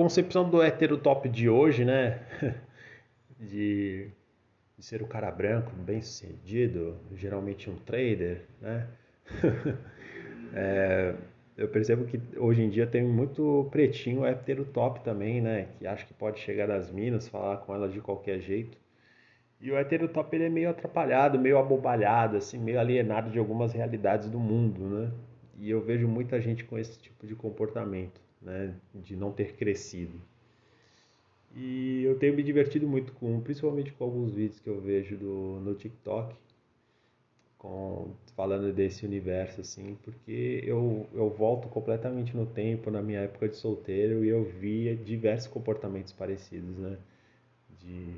Concepção 0.05 0.47
do 0.47 0.61
heterotop 0.61 1.27
de 1.27 1.49
hoje, 1.49 1.83
né? 1.83 2.19
De, 3.37 4.07
de 4.77 4.85
ser 4.85 5.01
o 5.01 5.07
cara 5.07 5.29
branco, 5.29 5.69
bem 5.75 6.01
sucedido, 6.01 6.95
geralmente 7.13 7.69
um 7.69 7.75
trader, 7.75 8.45
né? 8.61 8.87
é, 10.55 11.13
eu 11.57 11.67
percebo 11.67 12.05
que 12.05 12.17
hoje 12.37 12.61
em 12.61 12.69
dia 12.69 12.87
tem 12.87 13.03
muito 13.03 13.67
pretinho 13.71 14.25
heterotop 14.25 15.01
também, 15.01 15.41
né? 15.41 15.67
Que 15.77 15.85
acha 15.85 16.05
que 16.05 16.13
pode 16.13 16.39
chegar 16.39 16.65
nas 16.65 16.89
minas, 16.89 17.27
falar 17.27 17.57
com 17.57 17.75
elas 17.75 17.91
de 17.91 17.99
qualquer 17.99 18.39
jeito. 18.39 18.77
E 19.59 19.69
o 19.69 19.77
heterotop 19.77 20.33
ele 20.33 20.45
é 20.45 20.49
meio 20.49 20.69
atrapalhado, 20.69 21.37
meio 21.37 21.57
abobalhado, 21.57 22.37
assim, 22.37 22.57
meio 22.57 22.79
alienado 22.79 23.29
de 23.29 23.37
algumas 23.37 23.73
realidades 23.73 24.29
do 24.29 24.39
mundo, 24.39 24.81
né? 24.81 25.11
E 25.57 25.69
eu 25.69 25.81
vejo 25.81 26.07
muita 26.07 26.39
gente 26.39 26.63
com 26.63 26.77
esse 26.77 26.97
tipo 26.97 27.27
de 27.27 27.35
comportamento, 27.35 28.21
né? 28.45 28.75
De 28.93 29.15
não 29.15 29.31
ter 29.31 29.55
crescido. 29.55 30.21
E 31.55 32.03
eu 32.03 32.17
tenho 32.17 32.35
me 32.35 32.43
divertido 32.43 32.87
muito 32.87 33.11
com, 33.13 33.39
principalmente 33.41 33.91
com 33.93 34.03
alguns 34.03 34.33
vídeos 34.33 34.59
que 34.59 34.69
eu 34.69 34.79
vejo 34.79 35.17
do, 35.17 35.59
no 35.61 35.73
TikTok, 35.75 36.35
com, 37.57 38.13
falando 38.35 38.73
desse 38.73 39.05
universo, 39.05 39.61
assim, 39.61 39.97
porque 40.03 40.61
eu, 40.65 41.07
eu 41.13 41.29
volto 41.29 41.67
completamente 41.69 42.35
no 42.35 42.45
tempo, 42.45 42.91
na 42.91 43.01
minha 43.01 43.21
época 43.21 43.49
de 43.49 43.55
solteiro, 43.55 44.23
e 44.23 44.29
eu 44.29 44.43
via 44.43 44.95
diversos 44.95 45.47
comportamentos 45.47 46.13
parecidos, 46.13 46.77
né? 46.77 46.97
De 47.79 48.15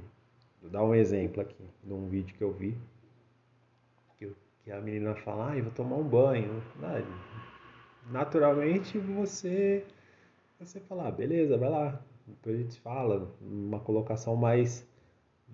Vou 0.61 0.71
dar 0.71 0.83
um 0.83 0.93
exemplo 0.93 1.41
aqui, 1.41 1.63
de 1.83 1.93
um 1.93 2.09
vídeo 2.09 2.35
que 2.35 2.43
eu 2.43 2.51
vi, 2.51 2.77
que, 4.17 4.71
a 4.71 4.81
menina 4.81 5.15
fala, 5.15 5.51
ah, 5.51 5.57
eu 5.57 5.63
vou 5.63 5.71
tomar 5.71 5.95
um 5.95 6.03
banho. 6.03 6.61
Naturalmente 8.11 8.97
você, 8.97 9.85
você 10.65 10.79
fala, 10.81 11.07
ah, 11.07 11.11
beleza, 11.11 11.57
vai 11.57 11.69
lá. 11.69 12.01
Depois 12.27 12.55
a 12.59 12.61
gente 12.63 12.79
fala, 12.81 13.31
uma 13.41 13.79
colocação 13.79 14.35
mais, 14.35 14.87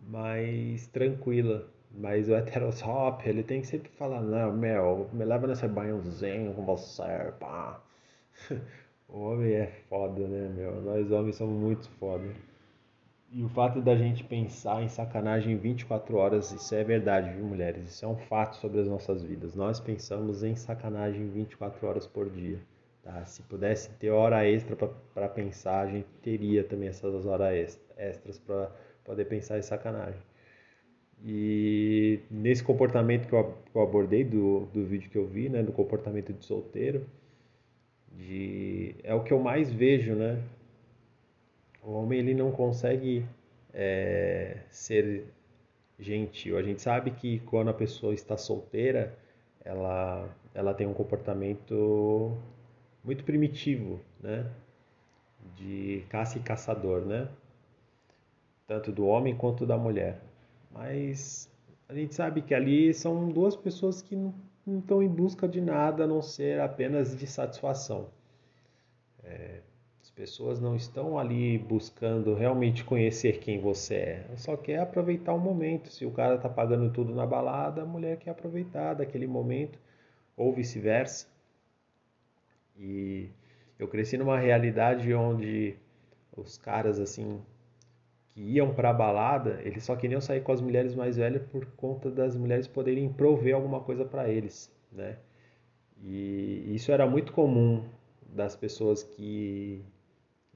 mais 0.07 0.87
tranquila. 0.87 1.67
Mas 1.91 2.27
o 2.29 2.33
heterotop, 2.33 3.27
ele 3.27 3.43
tem 3.43 3.61
que 3.61 3.67
sempre 3.67 3.91
falar, 3.91 4.21
não, 4.21 4.51
meu, 4.51 5.09
me 5.13 5.23
leva 5.25 5.45
nesse 5.45 5.67
banhozinho 5.67 6.53
com 6.53 6.65
você, 6.65 7.33
pá. 7.39 7.81
O 9.07 9.19
homem 9.19 9.53
é 9.53 9.67
foda, 9.89 10.27
né, 10.27 10.49
meu? 10.49 10.81
Nós 10.81 11.11
homens 11.11 11.35
somos 11.35 11.61
muito 11.61 11.87
foda. 11.99 12.33
E 13.31 13.43
o 13.43 13.49
fato 13.49 13.79
da 13.79 13.95
gente 13.95 14.23
pensar 14.23 14.81
em 14.81 14.87
sacanagem 14.87 15.55
24 15.55 16.17
horas, 16.17 16.51
isso 16.51 16.73
é 16.73 16.83
verdade, 16.83 17.29
viu, 17.29 17.45
mulheres? 17.45 17.91
Isso 17.91 18.05
é 18.05 18.07
um 18.07 18.17
fato 18.17 18.55
sobre 18.55 18.79
as 18.79 18.87
nossas 18.87 19.21
vidas. 19.23 19.53
Nós 19.53 19.79
pensamos 19.79 20.43
em 20.43 20.55
sacanagem 20.55 21.29
24 21.29 21.85
horas 21.85 22.07
por 22.07 22.27
dia. 22.27 22.59
Tá? 23.03 23.25
Se 23.25 23.41
pudesse 23.43 23.89
ter 23.91 24.09
hora 24.09 24.47
extra 24.47 24.75
para 25.13 25.27
pensar, 25.27 25.81
a 25.81 25.87
gente 25.87 26.07
teria 26.21 26.63
também 26.63 26.87
essas 26.87 27.25
horas 27.25 27.79
extras 27.97 28.39
para 28.39 28.71
poder 29.03 29.25
pensar 29.25 29.59
em 29.59 29.61
sacanagem. 29.61 30.21
E 31.25 32.19
nesse 32.31 32.63
comportamento 32.63 33.27
que 33.27 33.33
eu, 33.33 33.81
abordei 33.81 34.23
do, 34.23 34.65
do 34.73 34.85
vídeo 34.85 35.09
que 35.09 35.17
eu 35.17 35.27
vi, 35.27 35.49
né, 35.49 35.61
do 35.61 35.71
comportamento 35.71 36.33
de 36.33 36.43
solteiro, 36.43 37.05
de, 38.11 38.95
é 39.03 39.13
o 39.13 39.23
que 39.23 39.31
eu 39.31 39.39
mais 39.39 39.71
vejo, 39.71 40.15
né? 40.15 40.41
O 41.81 41.91
homem 41.93 42.19
ele 42.19 42.33
não 42.33 42.51
consegue 42.51 43.25
é, 43.73 44.59
ser 44.69 45.25
gentil. 45.99 46.57
A 46.57 46.63
gente 46.63 46.81
sabe 46.81 47.11
que 47.11 47.39
quando 47.39 47.69
a 47.69 47.73
pessoa 47.73 48.13
está 48.13 48.37
solteira, 48.37 49.17
ela, 49.63 50.29
ela 50.53 50.73
tem 50.73 50.87
um 50.87 50.93
comportamento 50.93 52.37
muito 53.03 53.23
primitivo, 53.23 53.99
né? 54.21 54.49
De 55.55 56.03
caça 56.09 56.37
e 56.37 56.41
caçador, 56.41 57.01
né? 57.01 57.27
Tanto 58.67 58.91
do 58.91 59.05
homem 59.05 59.35
quanto 59.35 59.65
da 59.65 59.77
mulher. 59.77 60.21
Mas 60.71 61.49
a 61.87 61.93
gente 61.93 62.15
sabe 62.15 62.41
que 62.41 62.53
ali 62.53 62.93
são 62.93 63.29
duas 63.29 63.55
pessoas 63.55 64.01
que 64.01 64.15
não, 64.15 64.33
estão 64.79 65.03
em 65.03 65.09
busca 65.09 65.47
de 65.47 65.59
nada 65.59 66.05
a 66.05 66.07
não 66.07 66.21
ser 66.21 66.59
apenas 66.61 67.15
de 67.15 67.27
satisfação. 67.27 68.07
É, 69.23 69.61
pessoas 70.15 70.59
não 70.59 70.75
estão 70.75 71.17
ali 71.17 71.57
buscando 71.57 72.35
realmente 72.35 72.83
conhecer 72.83 73.39
quem 73.39 73.59
você 73.59 73.95
é. 73.95 74.25
Só 74.37 74.55
quer 74.55 74.79
aproveitar 74.79 75.33
o 75.33 75.39
momento. 75.39 75.89
Se 75.89 76.05
o 76.05 76.11
cara 76.11 76.37
tá 76.37 76.47
pagando 76.49 76.91
tudo 76.91 77.13
na 77.13 77.25
balada, 77.25 77.81
a 77.81 77.85
mulher 77.85 78.17
quer 78.17 78.31
aproveitar 78.31 78.93
daquele 78.93 79.27
momento, 79.27 79.79
ou 80.37 80.53
vice-versa. 80.53 81.27
E 82.77 83.29
eu 83.79 83.87
cresci 83.87 84.17
numa 84.17 84.39
realidade 84.39 85.13
onde 85.13 85.75
os 86.35 86.57
caras 86.57 86.99
assim 86.99 87.41
que 88.29 88.41
iam 88.41 88.73
para 88.73 88.91
balada, 88.91 89.61
eles 89.63 89.83
só 89.83 89.95
queriam 89.95 90.19
sair 90.19 90.41
com 90.41 90.51
as 90.51 90.61
mulheres 90.61 90.95
mais 90.95 91.17
velhas 91.17 91.43
por 91.43 91.65
conta 91.75 92.09
das 92.09 92.35
mulheres 92.35 92.67
poderem 92.67 93.11
prover 93.13 93.53
alguma 93.55 93.81
coisa 93.81 94.03
para 94.05 94.27
eles, 94.29 94.71
né? 94.91 95.17
E 96.01 96.73
isso 96.75 96.91
era 96.91 97.07
muito 97.07 97.31
comum 97.33 97.87
das 98.21 98.55
pessoas 98.55 99.03
que 99.03 99.83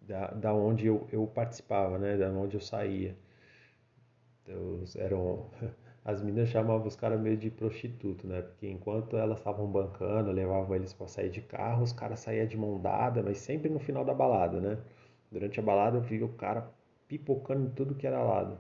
da, 0.01 0.27
da 0.32 0.53
onde 0.53 0.88
eu, 0.88 1.08
eu 1.12 1.27
participava, 1.27 1.97
né? 1.99 2.17
Da 2.17 2.30
onde 2.32 2.56
eu 2.56 2.62
saía. 2.62 3.15
Então, 4.43 4.84
eram 4.95 5.45
as 6.08 6.22
meninas 6.24 6.50
chamavam 6.50 6.88
os 6.88 6.96
caras 6.96 7.20
meio 7.20 7.38
de 7.38 7.52
prostituto, 7.52 8.26
né? 8.28 8.41
Porque 8.41 8.67
enquanto 8.67 9.17
elas 9.17 9.38
estavam 9.39 9.67
bancando, 9.67 10.32
levavam 10.32 10.76
eles 10.76 10.93
para 10.93 11.08
sair 11.08 11.30
de 11.30 11.41
carro, 11.41 11.84
os 11.84 11.93
caras 11.93 12.20
saíam 12.22 12.48
de 12.48 12.58
mão 12.58 12.80
dada, 12.82 13.22
mas 13.22 13.38
sempre 13.39 13.70
no 13.70 13.80
final 13.80 14.06
da 14.06 14.13
balada, 14.13 14.60
né? 14.62 14.78
Durante 15.32 15.60
a 15.60 15.63
balada 15.63 15.98
eu 15.98 16.02
via 16.02 16.26
o 16.26 16.30
cara 16.30 16.67
pipocando 17.08 17.67
em 17.67 17.70
tudo 17.72 17.93
que 17.96 18.08
era 18.08 18.24
lado. 18.24 18.58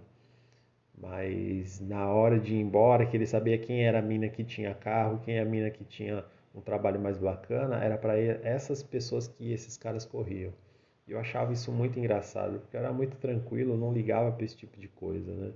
Mas 0.97 1.79
na 1.79 2.11
hora 2.11 2.39
de 2.39 2.53
ir 2.55 2.59
embora, 2.59 3.05
que 3.05 3.15
ele 3.15 3.25
sabia 3.25 3.57
quem 3.57 3.85
era 3.85 3.99
a 3.99 4.01
mina 4.01 4.27
que 4.29 4.43
tinha 4.43 4.73
carro, 4.73 5.19
quem 5.23 5.35
é 5.37 5.41
a 5.41 5.45
mina 5.45 5.69
que 5.69 5.83
tinha 5.85 6.25
um 6.53 6.59
trabalho 6.61 6.99
mais 6.99 7.17
bacana, 7.17 7.77
era 7.83 7.97
para 7.97 8.17
essas 8.17 8.83
pessoas 8.83 9.27
que 9.27 9.51
esses 9.53 9.77
caras 9.77 10.05
corriam. 10.05 10.51
E 11.07 11.11
eu 11.11 11.19
achava 11.19 11.53
isso 11.53 11.71
muito 11.71 11.97
engraçado, 11.99 12.59
porque 12.59 12.75
eu 12.75 12.81
era 12.81 12.91
muito 12.91 13.15
tranquilo, 13.17 13.77
não 13.77 13.93
ligava 13.93 14.31
para 14.31 14.43
esse 14.45 14.57
tipo 14.57 14.77
de 14.79 14.87
coisa, 14.89 15.31
né? 15.33 15.53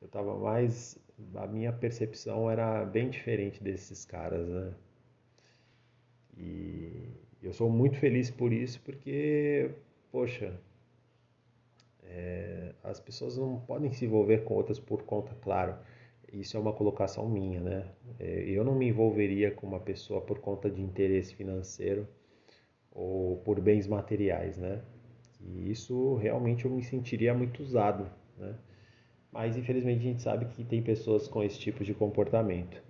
Eu 0.00 0.08
tava 0.08 0.36
mais. 0.38 0.98
A 1.34 1.46
minha 1.46 1.72
percepção 1.72 2.50
era 2.50 2.84
bem 2.84 3.08
diferente 3.10 3.62
desses 3.62 4.04
caras, 4.04 4.48
né? 4.48 4.74
E 6.36 7.08
eu 7.42 7.52
sou 7.52 7.70
muito 7.70 7.96
feliz 7.98 8.30
por 8.30 8.52
isso, 8.52 8.80
porque, 8.84 9.70
poxa, 10.10 10.58
é, 12.02 12.72
as 12.82 13.00
pessoas 13.00 13.36
não 13.36 13.60
podem 13.60 13.92
se 13.92 14.04
envolver 14.04 14.44
com 14.44 14.54
outras 14.54 14.78
por 14.78 15.02
conta, 15.02 15.34
claro. 15.40 15.76
Isso 16.32 16.56
é 16.56 16.60
uma 16.60 16.72
colocação 16.72 17.28
minha, 17.28 17.60
né? 17.60 17.88
É, 18.18 18.44
eu 18.48 18.64
não 18.64 18.74
me 18.74 18.88
envolveria 18.88 19.50
com 19.52 19.66
uma 19.66 19.80
pessoa 19.80 20.20
por 20.20 20.40
conta 20.40 20.70
de 20.70 20.82
interesse 20.82 21.34
financeiro 21.34 22.08
ou 22.90 23.38
por 23.38 23.60
bens 23.60 23.86
materiais, 23.86 24.58
né? 24.58 24.82
E 25.40 25.70
isso 25.70 26.16
realmente 26.16 26.64
eu 26.64 26.70
me 26.70 26.82
sentiria 26.82 27.34
muito 27.34 27.62
usado, 27.62 28.10
né? 28.38 28.56
Mas 29.34 29.56
infelizmente 29.56 29.98
a 29.98 30.10
gente 30.10 30.22
sabe 30.22 30.44
que 30.46 30.62
tem 30.62 30.80
pessoas 30.80 31.26
com 31.26 31.42
esse 31.42 31.58
tipo 31.58 31.82
de 31.82 31.92
comportamento. 31.92 32.80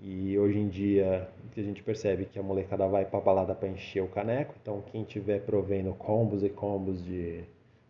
E 0.00 0.36
hoje 0.38 0.58
em 0.58 0.68
dia 0.68 1.28
a 1.54 1.60
gente 1.60 1.82
percebe 1.82 2.24
que 2.24 2.38
a 2.38 2.42
molecada 2.42 2.88
vai 2.88 3.04
para 3.04 3.20
balada 3.20 3.54
para 3.54 3.68
encher 3.68 4.02
o 4.02 4.08
caneco, 4.08 4.54
então 4.62 4.82
quem 4.90 5.04
tiver 5.04 5.40
provendo 5.42 5.92
combos 5.92 6.42
e 6.42 6.48
combos 6.48 7.04
de 7.04 7.44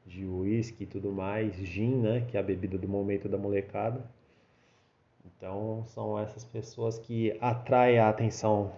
de 0.04 0.26
uísque 0.26 0.82
e 0.82 0.86
tudo 0.86 1.12
mais, 1.12 1.54
gin, 1.54 2.02
né, 2.02 2.26
que 2.28 2.36
é 2.36 2.40
a 2.40 2.42
bebida 2.42 2.76
do 2.76 2.88
momento 2.88 3.28
da 3.28 3.38
molecada. 3.38 4.04
Então 5.24 5.84
são 5.86 6.18
essas 6.18 6.44
pessoas 6.44 6.98
que 6.98 7.38
atraem 7.40 8.00
a 8.00 8.08
atenção 8.08 8.72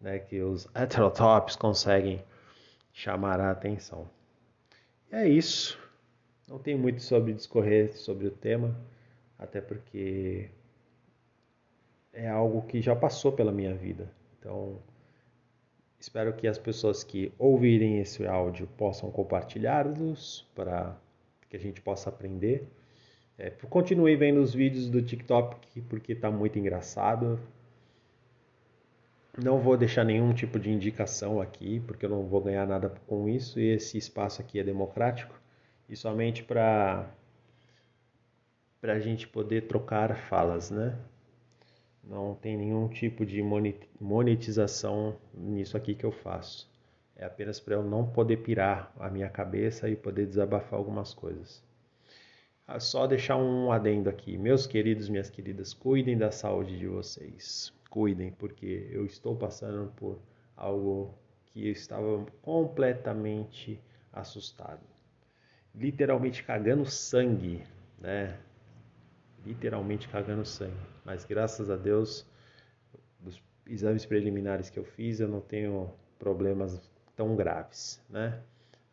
né, 0.00 0.18
que 0.18 0.40
os 0.40 0.68
heterotops 0.74 1.54
conseguem 1.54 2.22
chamar 2.92 3.40
a 3.40 3.52
atenção. 3.52 4.10
E 5.10 5.14
é 5.14 5.28
isso. 5.28 5.78
Não 6.48 6.58
tem 6.58 6.76
muito 6.76 7.02
sobre 7.02 7.32
discorrer 7.32 7.96
sobre 7.96 8.28
o 8.28 8.30
tema, 8.30 8.76
até 9.36 9.60
porque 9.60 10.48
é 12.12 12.28
algo 12.28 12.62
que 12.62 12.80
já 12.80 12.94
passou 12.94 13.32
pela 13.32 13.50
minha 13.50 13.74
vida. 13.74 14.10
Então, 14.38 14.78
espero 15.98 16.32
que 16.32 16.46
as 16.46 16.56
pessoas 16.56 17.02
que 17.02 17.32
ouvirem 17.36 17.98
esse 17.98 18.26
áudio 18.26 18.68
possam 18.76 19.10
compartilhá-los 19.10 20.46
para 20.54 20.96
que 21.48 21.56
a 21.56 21.60
gente 21.60 21.80
possa 21.80 22.10
aprender. 22.10 22.68
É, 23.36 23.50
continue 23.68 24.14
vendo 24.16 24.40
os 24.40 24.54
vídeos 24.54 24.88
do 24.88 25.02
TikTok 25.02 25.82
porque 25.82 26.12
está 26.12 26.30
muito 26.30 26.58
engraçado. 26.58 27.40
Não 29.36 29.58
vou 29.58 29.76
deixar 29.76 30.04
nenhum 30.04 30.32
tipo 30.32 30.58
de 30.58 30.70
indicação 30.70 31.40
aqui, 31.40 31.80
porque 31.80 32.06
eu 32.06 32.10
não 32.10 32.24
vou 32.24 32.40
ganhar 32.40 32.66
nada 32.66 32.88
com 33.06 33.28
isso, 33.28 33.60
e 33.60 33.68
esse 33.74 33.98
espaço 33.98 34.40
aqui 34.40 34.58
é 34.58 34.64
democrático, 34.64 35.38
e 35.88 35.96
somente 35.96 36.42
para 36.42 37.10
a 38.82 38.98
gente 38.98 39.26
poder 39.28 39.66
trocar 39.66 40.16
falas, 40.28 40.70
né? 40.70 40.98
Não 42.02 42.34
tem 42.34 42.56
nenhum 42.56 42.88
tipo 42.88 43.26
de 43.26 43.42
monetização 44.00 45.16
nisso 45.34 45.76
aqui 45.76 45.94
que 45.94 46.04
eu 46.04 46.12
faço. 46.12 46.70
É 47.16 47.24
apenas 47.24 47.58
para 47.58 47.74
eu 47.74 47.82
não 47.82 48.06
poder 48.06 48.38
pirar 48.38 48.92
a 48.98 49.10
minha 49.10 49.28
cabeça 49.28 49.88
e 49.88 49.96
poder 49.96 50.26
desabafar 50.26 50.78
algumas 50.78 51.12
coisas. 51.12 51.62
Ah, 52.66 52.78
só 52.78 53.06
deixar 53.06 53.36
um 53.36 53.72
adendo 53.72 54.08
aqui. 54.08 54.36
Meus 54.38 54.66
queridos, 54.66 55.08
minhas 55.08 55.30
queridas, 55.30 55.72
cuidem 55.72 56.16
da 56.16 56.30
saúde 56.30 56.78
de 56.78 56.86
vocês 56.86 57.72
cuidem, 57.96 58.30
porque 58.30 58.90
eu 58.92 59.06
estou 59.06 59.34
passando 59.34 59.90
por 59.96 60.18
algo 60.54 61.14
que 61.46 61.66
eu 61.66 61.72
estava 61.72 62.26
completamente 62.42 63.80
assustado. 64.12 64.95
Literalmente 65.76 66.42
cagando 66.42 66.86
sangue, 66.86 67.62
né? 67.98 68.36
Literalmente 69.44 70.08
cagando 70.08 70.44
sangue. 70.44 70.74
Mas 71.04 71.24
graças 71.24 71.70
a 71.70 71.76
Deus, 71.76 72.26
dos 73.20 73.42
exames 73.66 74.06
preliminares 74.06 74.70
que 74.70 74.78
eu 74.78 74.84
fiz, 74.84 75.20
eu 75.20 75.28
não 75.28 75.40
tenho 75.40 75.92
problemas 76.18 76.80
tão 77.14 77.36
graves, 77.36 78.02
né? 78.08 78.40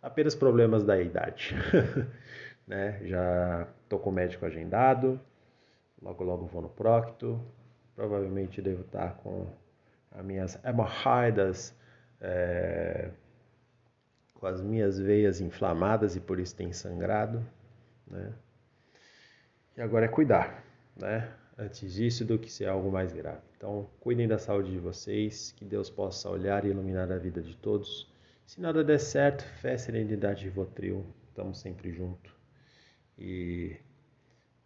Apenas 0.02 0.36
problemas 0.36 0.84
da 0.84 1.02
idade, 1.02 1.56
né? 2.68 3.00
Já 3.06 3.68
tô 3.88 3.98
com 3.98 4.10
o 4.10 4.14
médico 4.14 4.46
agendado, 4.46 5.20
logo 6.02 6.24
logo 6.24 6.46
vou 6.46 6.62
no 6.62 6.70
procto, 6.70 7.40
Provavelmente 7.96 8.62
devo 8.62 8.82
estar 8.82 9.16
com 9.18 9.48
as 10.12 10.26
minhas 10.26 10.60
hemorroidas, 10.66 11.76
é, 12.20 13.12
com 14.44 14.48
as 14.48 14.62
minhas 14.62 15.00
veias 15.00 15.40
inflamadas 15.40 16.18
e 16.18 16.20
por 16.20 16.38
isso 16.38 16.54
tem 16.54 16.74
sangrado, 16.74 17.42
né? 18.06 18.34
E 19.78 19.82
agora 19.82 20.04
é 20.04 20.10
cuidar, 20.10 20.66
né? 20.98 21.34
Antes 21.58 21.94
disso 21.94 22.26
do 22.26 22.38
que 22.38 22.52
ser 22.52 22.68
algo 22.68 22.92
mais 22.92 23.14
grave. 23.14 23.40
Então, 23.56 23.90
cuidem 24.02 24.28
da 24.28 24.38
saúde 24.38 24.70
de 24.70 24.80
vocês, 24.80 25.54
que 25.54 25.64
Deus 25.64 25.90
possa 25.90 26.30
olhar 26.30 26.66
e 26.66 26.72
iluminar 26.72 27.10
a 27.10 27.18
vida 27.18 27.42
de 27.42 27.56
todos. 27.56 28.12
Se 28.46 28.60
nada 28.60 28.84
der 28.84 29.00
certo, 29.00 29.46
fé, 29.62 29.78
serenidade 29.78 30.42
e 30.42 30.50
Rivotril, 30.50 31.06
estamos 31.30 31.60
sempre 31.60 31.94
juntos. 31.94 32.34
E 33.18 33.78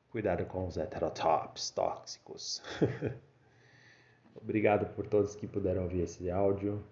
Cuidado 0.10 0.44
com 0.48 0.66
os 0.66 0.76
heterotops 0.76 1.70
tóxicos. 1.70 2.64
Obrigado 4.34 4.92
por 4.96 5.06
todos 5.06 5.36
que 5.36 5.46
puderam 5.46 5.84
ouvir 5.84 6.02
esse 6.02 6.32
áudio. 6.32 6.84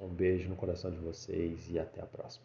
Um 0.00 0.08
beijo 0.08 0.48
no 0.48 0.56
coração 0.56 0.90
de 0.90 0.98
vocês 0.98 1.70
e 1.70 1.78
até 1.78 2.00
a 2.02 2.06
próxima. 2.06 2.44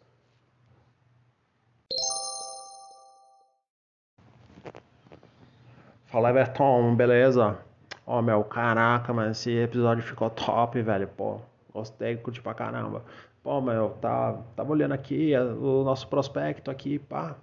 Fala 6.06 6.30
Everton, 6.30 6.96
beleza? 6.96 7.58
Ó, 8.06 8.18
oh, 8.18 8.22
meu, 8.22 8.42
caraca, 8.42 9.12
mas 9.12 9.38
esse 9.38 9.50
episódio 9.56 10.02
ficou 10.02 10.28
top, 10.30 10.80
velho. 10.82 11.08
Pô, 11.08 11.40
gostei, 11.72 12.16
curti 12.16 12.42
pra 12.42 12.54
caramba. 12.54 13.04
Pô, 13.42 13.60
meu, 13.60 13.90
tá, 14.00 14.42
tava 14.56 14.72
olhando 14.72 14.92
aqui 14.92 15.32
o 15.36 15.84
nosso 15.84 16.08
prospecto 16.08 16.70
aqui, 16.70 16.98
pá 16.98 17.36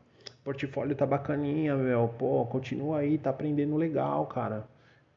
portfólio 0.47 0.95
tá 0.95 1.05
bacaninha, 1.05 1.75
meu. 1.75 2.07
Pô, 2.17 2.45
continua 2.45 2.99
aí, 2.99 3.17
tá 3.17 3.31
aprendendo 3.31 3.75
legal, 3.75 4.25
cara. 4.27 4.65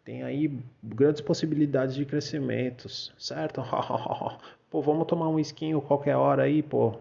Tem 0.05 0.25
aí 0.25 0.59
grandes 0.83 1.21
possibilidades 1.21 1.95
de 1.95 2.05
crescimentos, 2.05 3.15
certo? 3.17 3.63
pô, 4.71 4.81
vamos 4.81 5.07
tomar 5.07 5.29
um 5.29 5.39
esquinho 5.39 5.81
qualquer 5.83 6.17
hora 6.17 6.45
aí, 6.45 6.63
pô. 6.63 6.95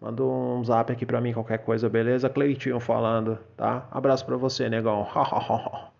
Manda 0.00 0.22
um 0.24 0.64
zap 0.64 0.92
aqui 0.92 1.06
pra 1.06 1.20
mim, 1.20 1.32
qualquer 1.32 1.58
coisa, 1.58 1.88
beleza? 1.88 2.28
Cleitinho 2.28 2.80
falando, 2.80 3.38
tá? 3.56 3.86
Abraço 3.90 4.26
pra 4.26 4.36
você, 4.36 4.68
negão. 4.68 5.06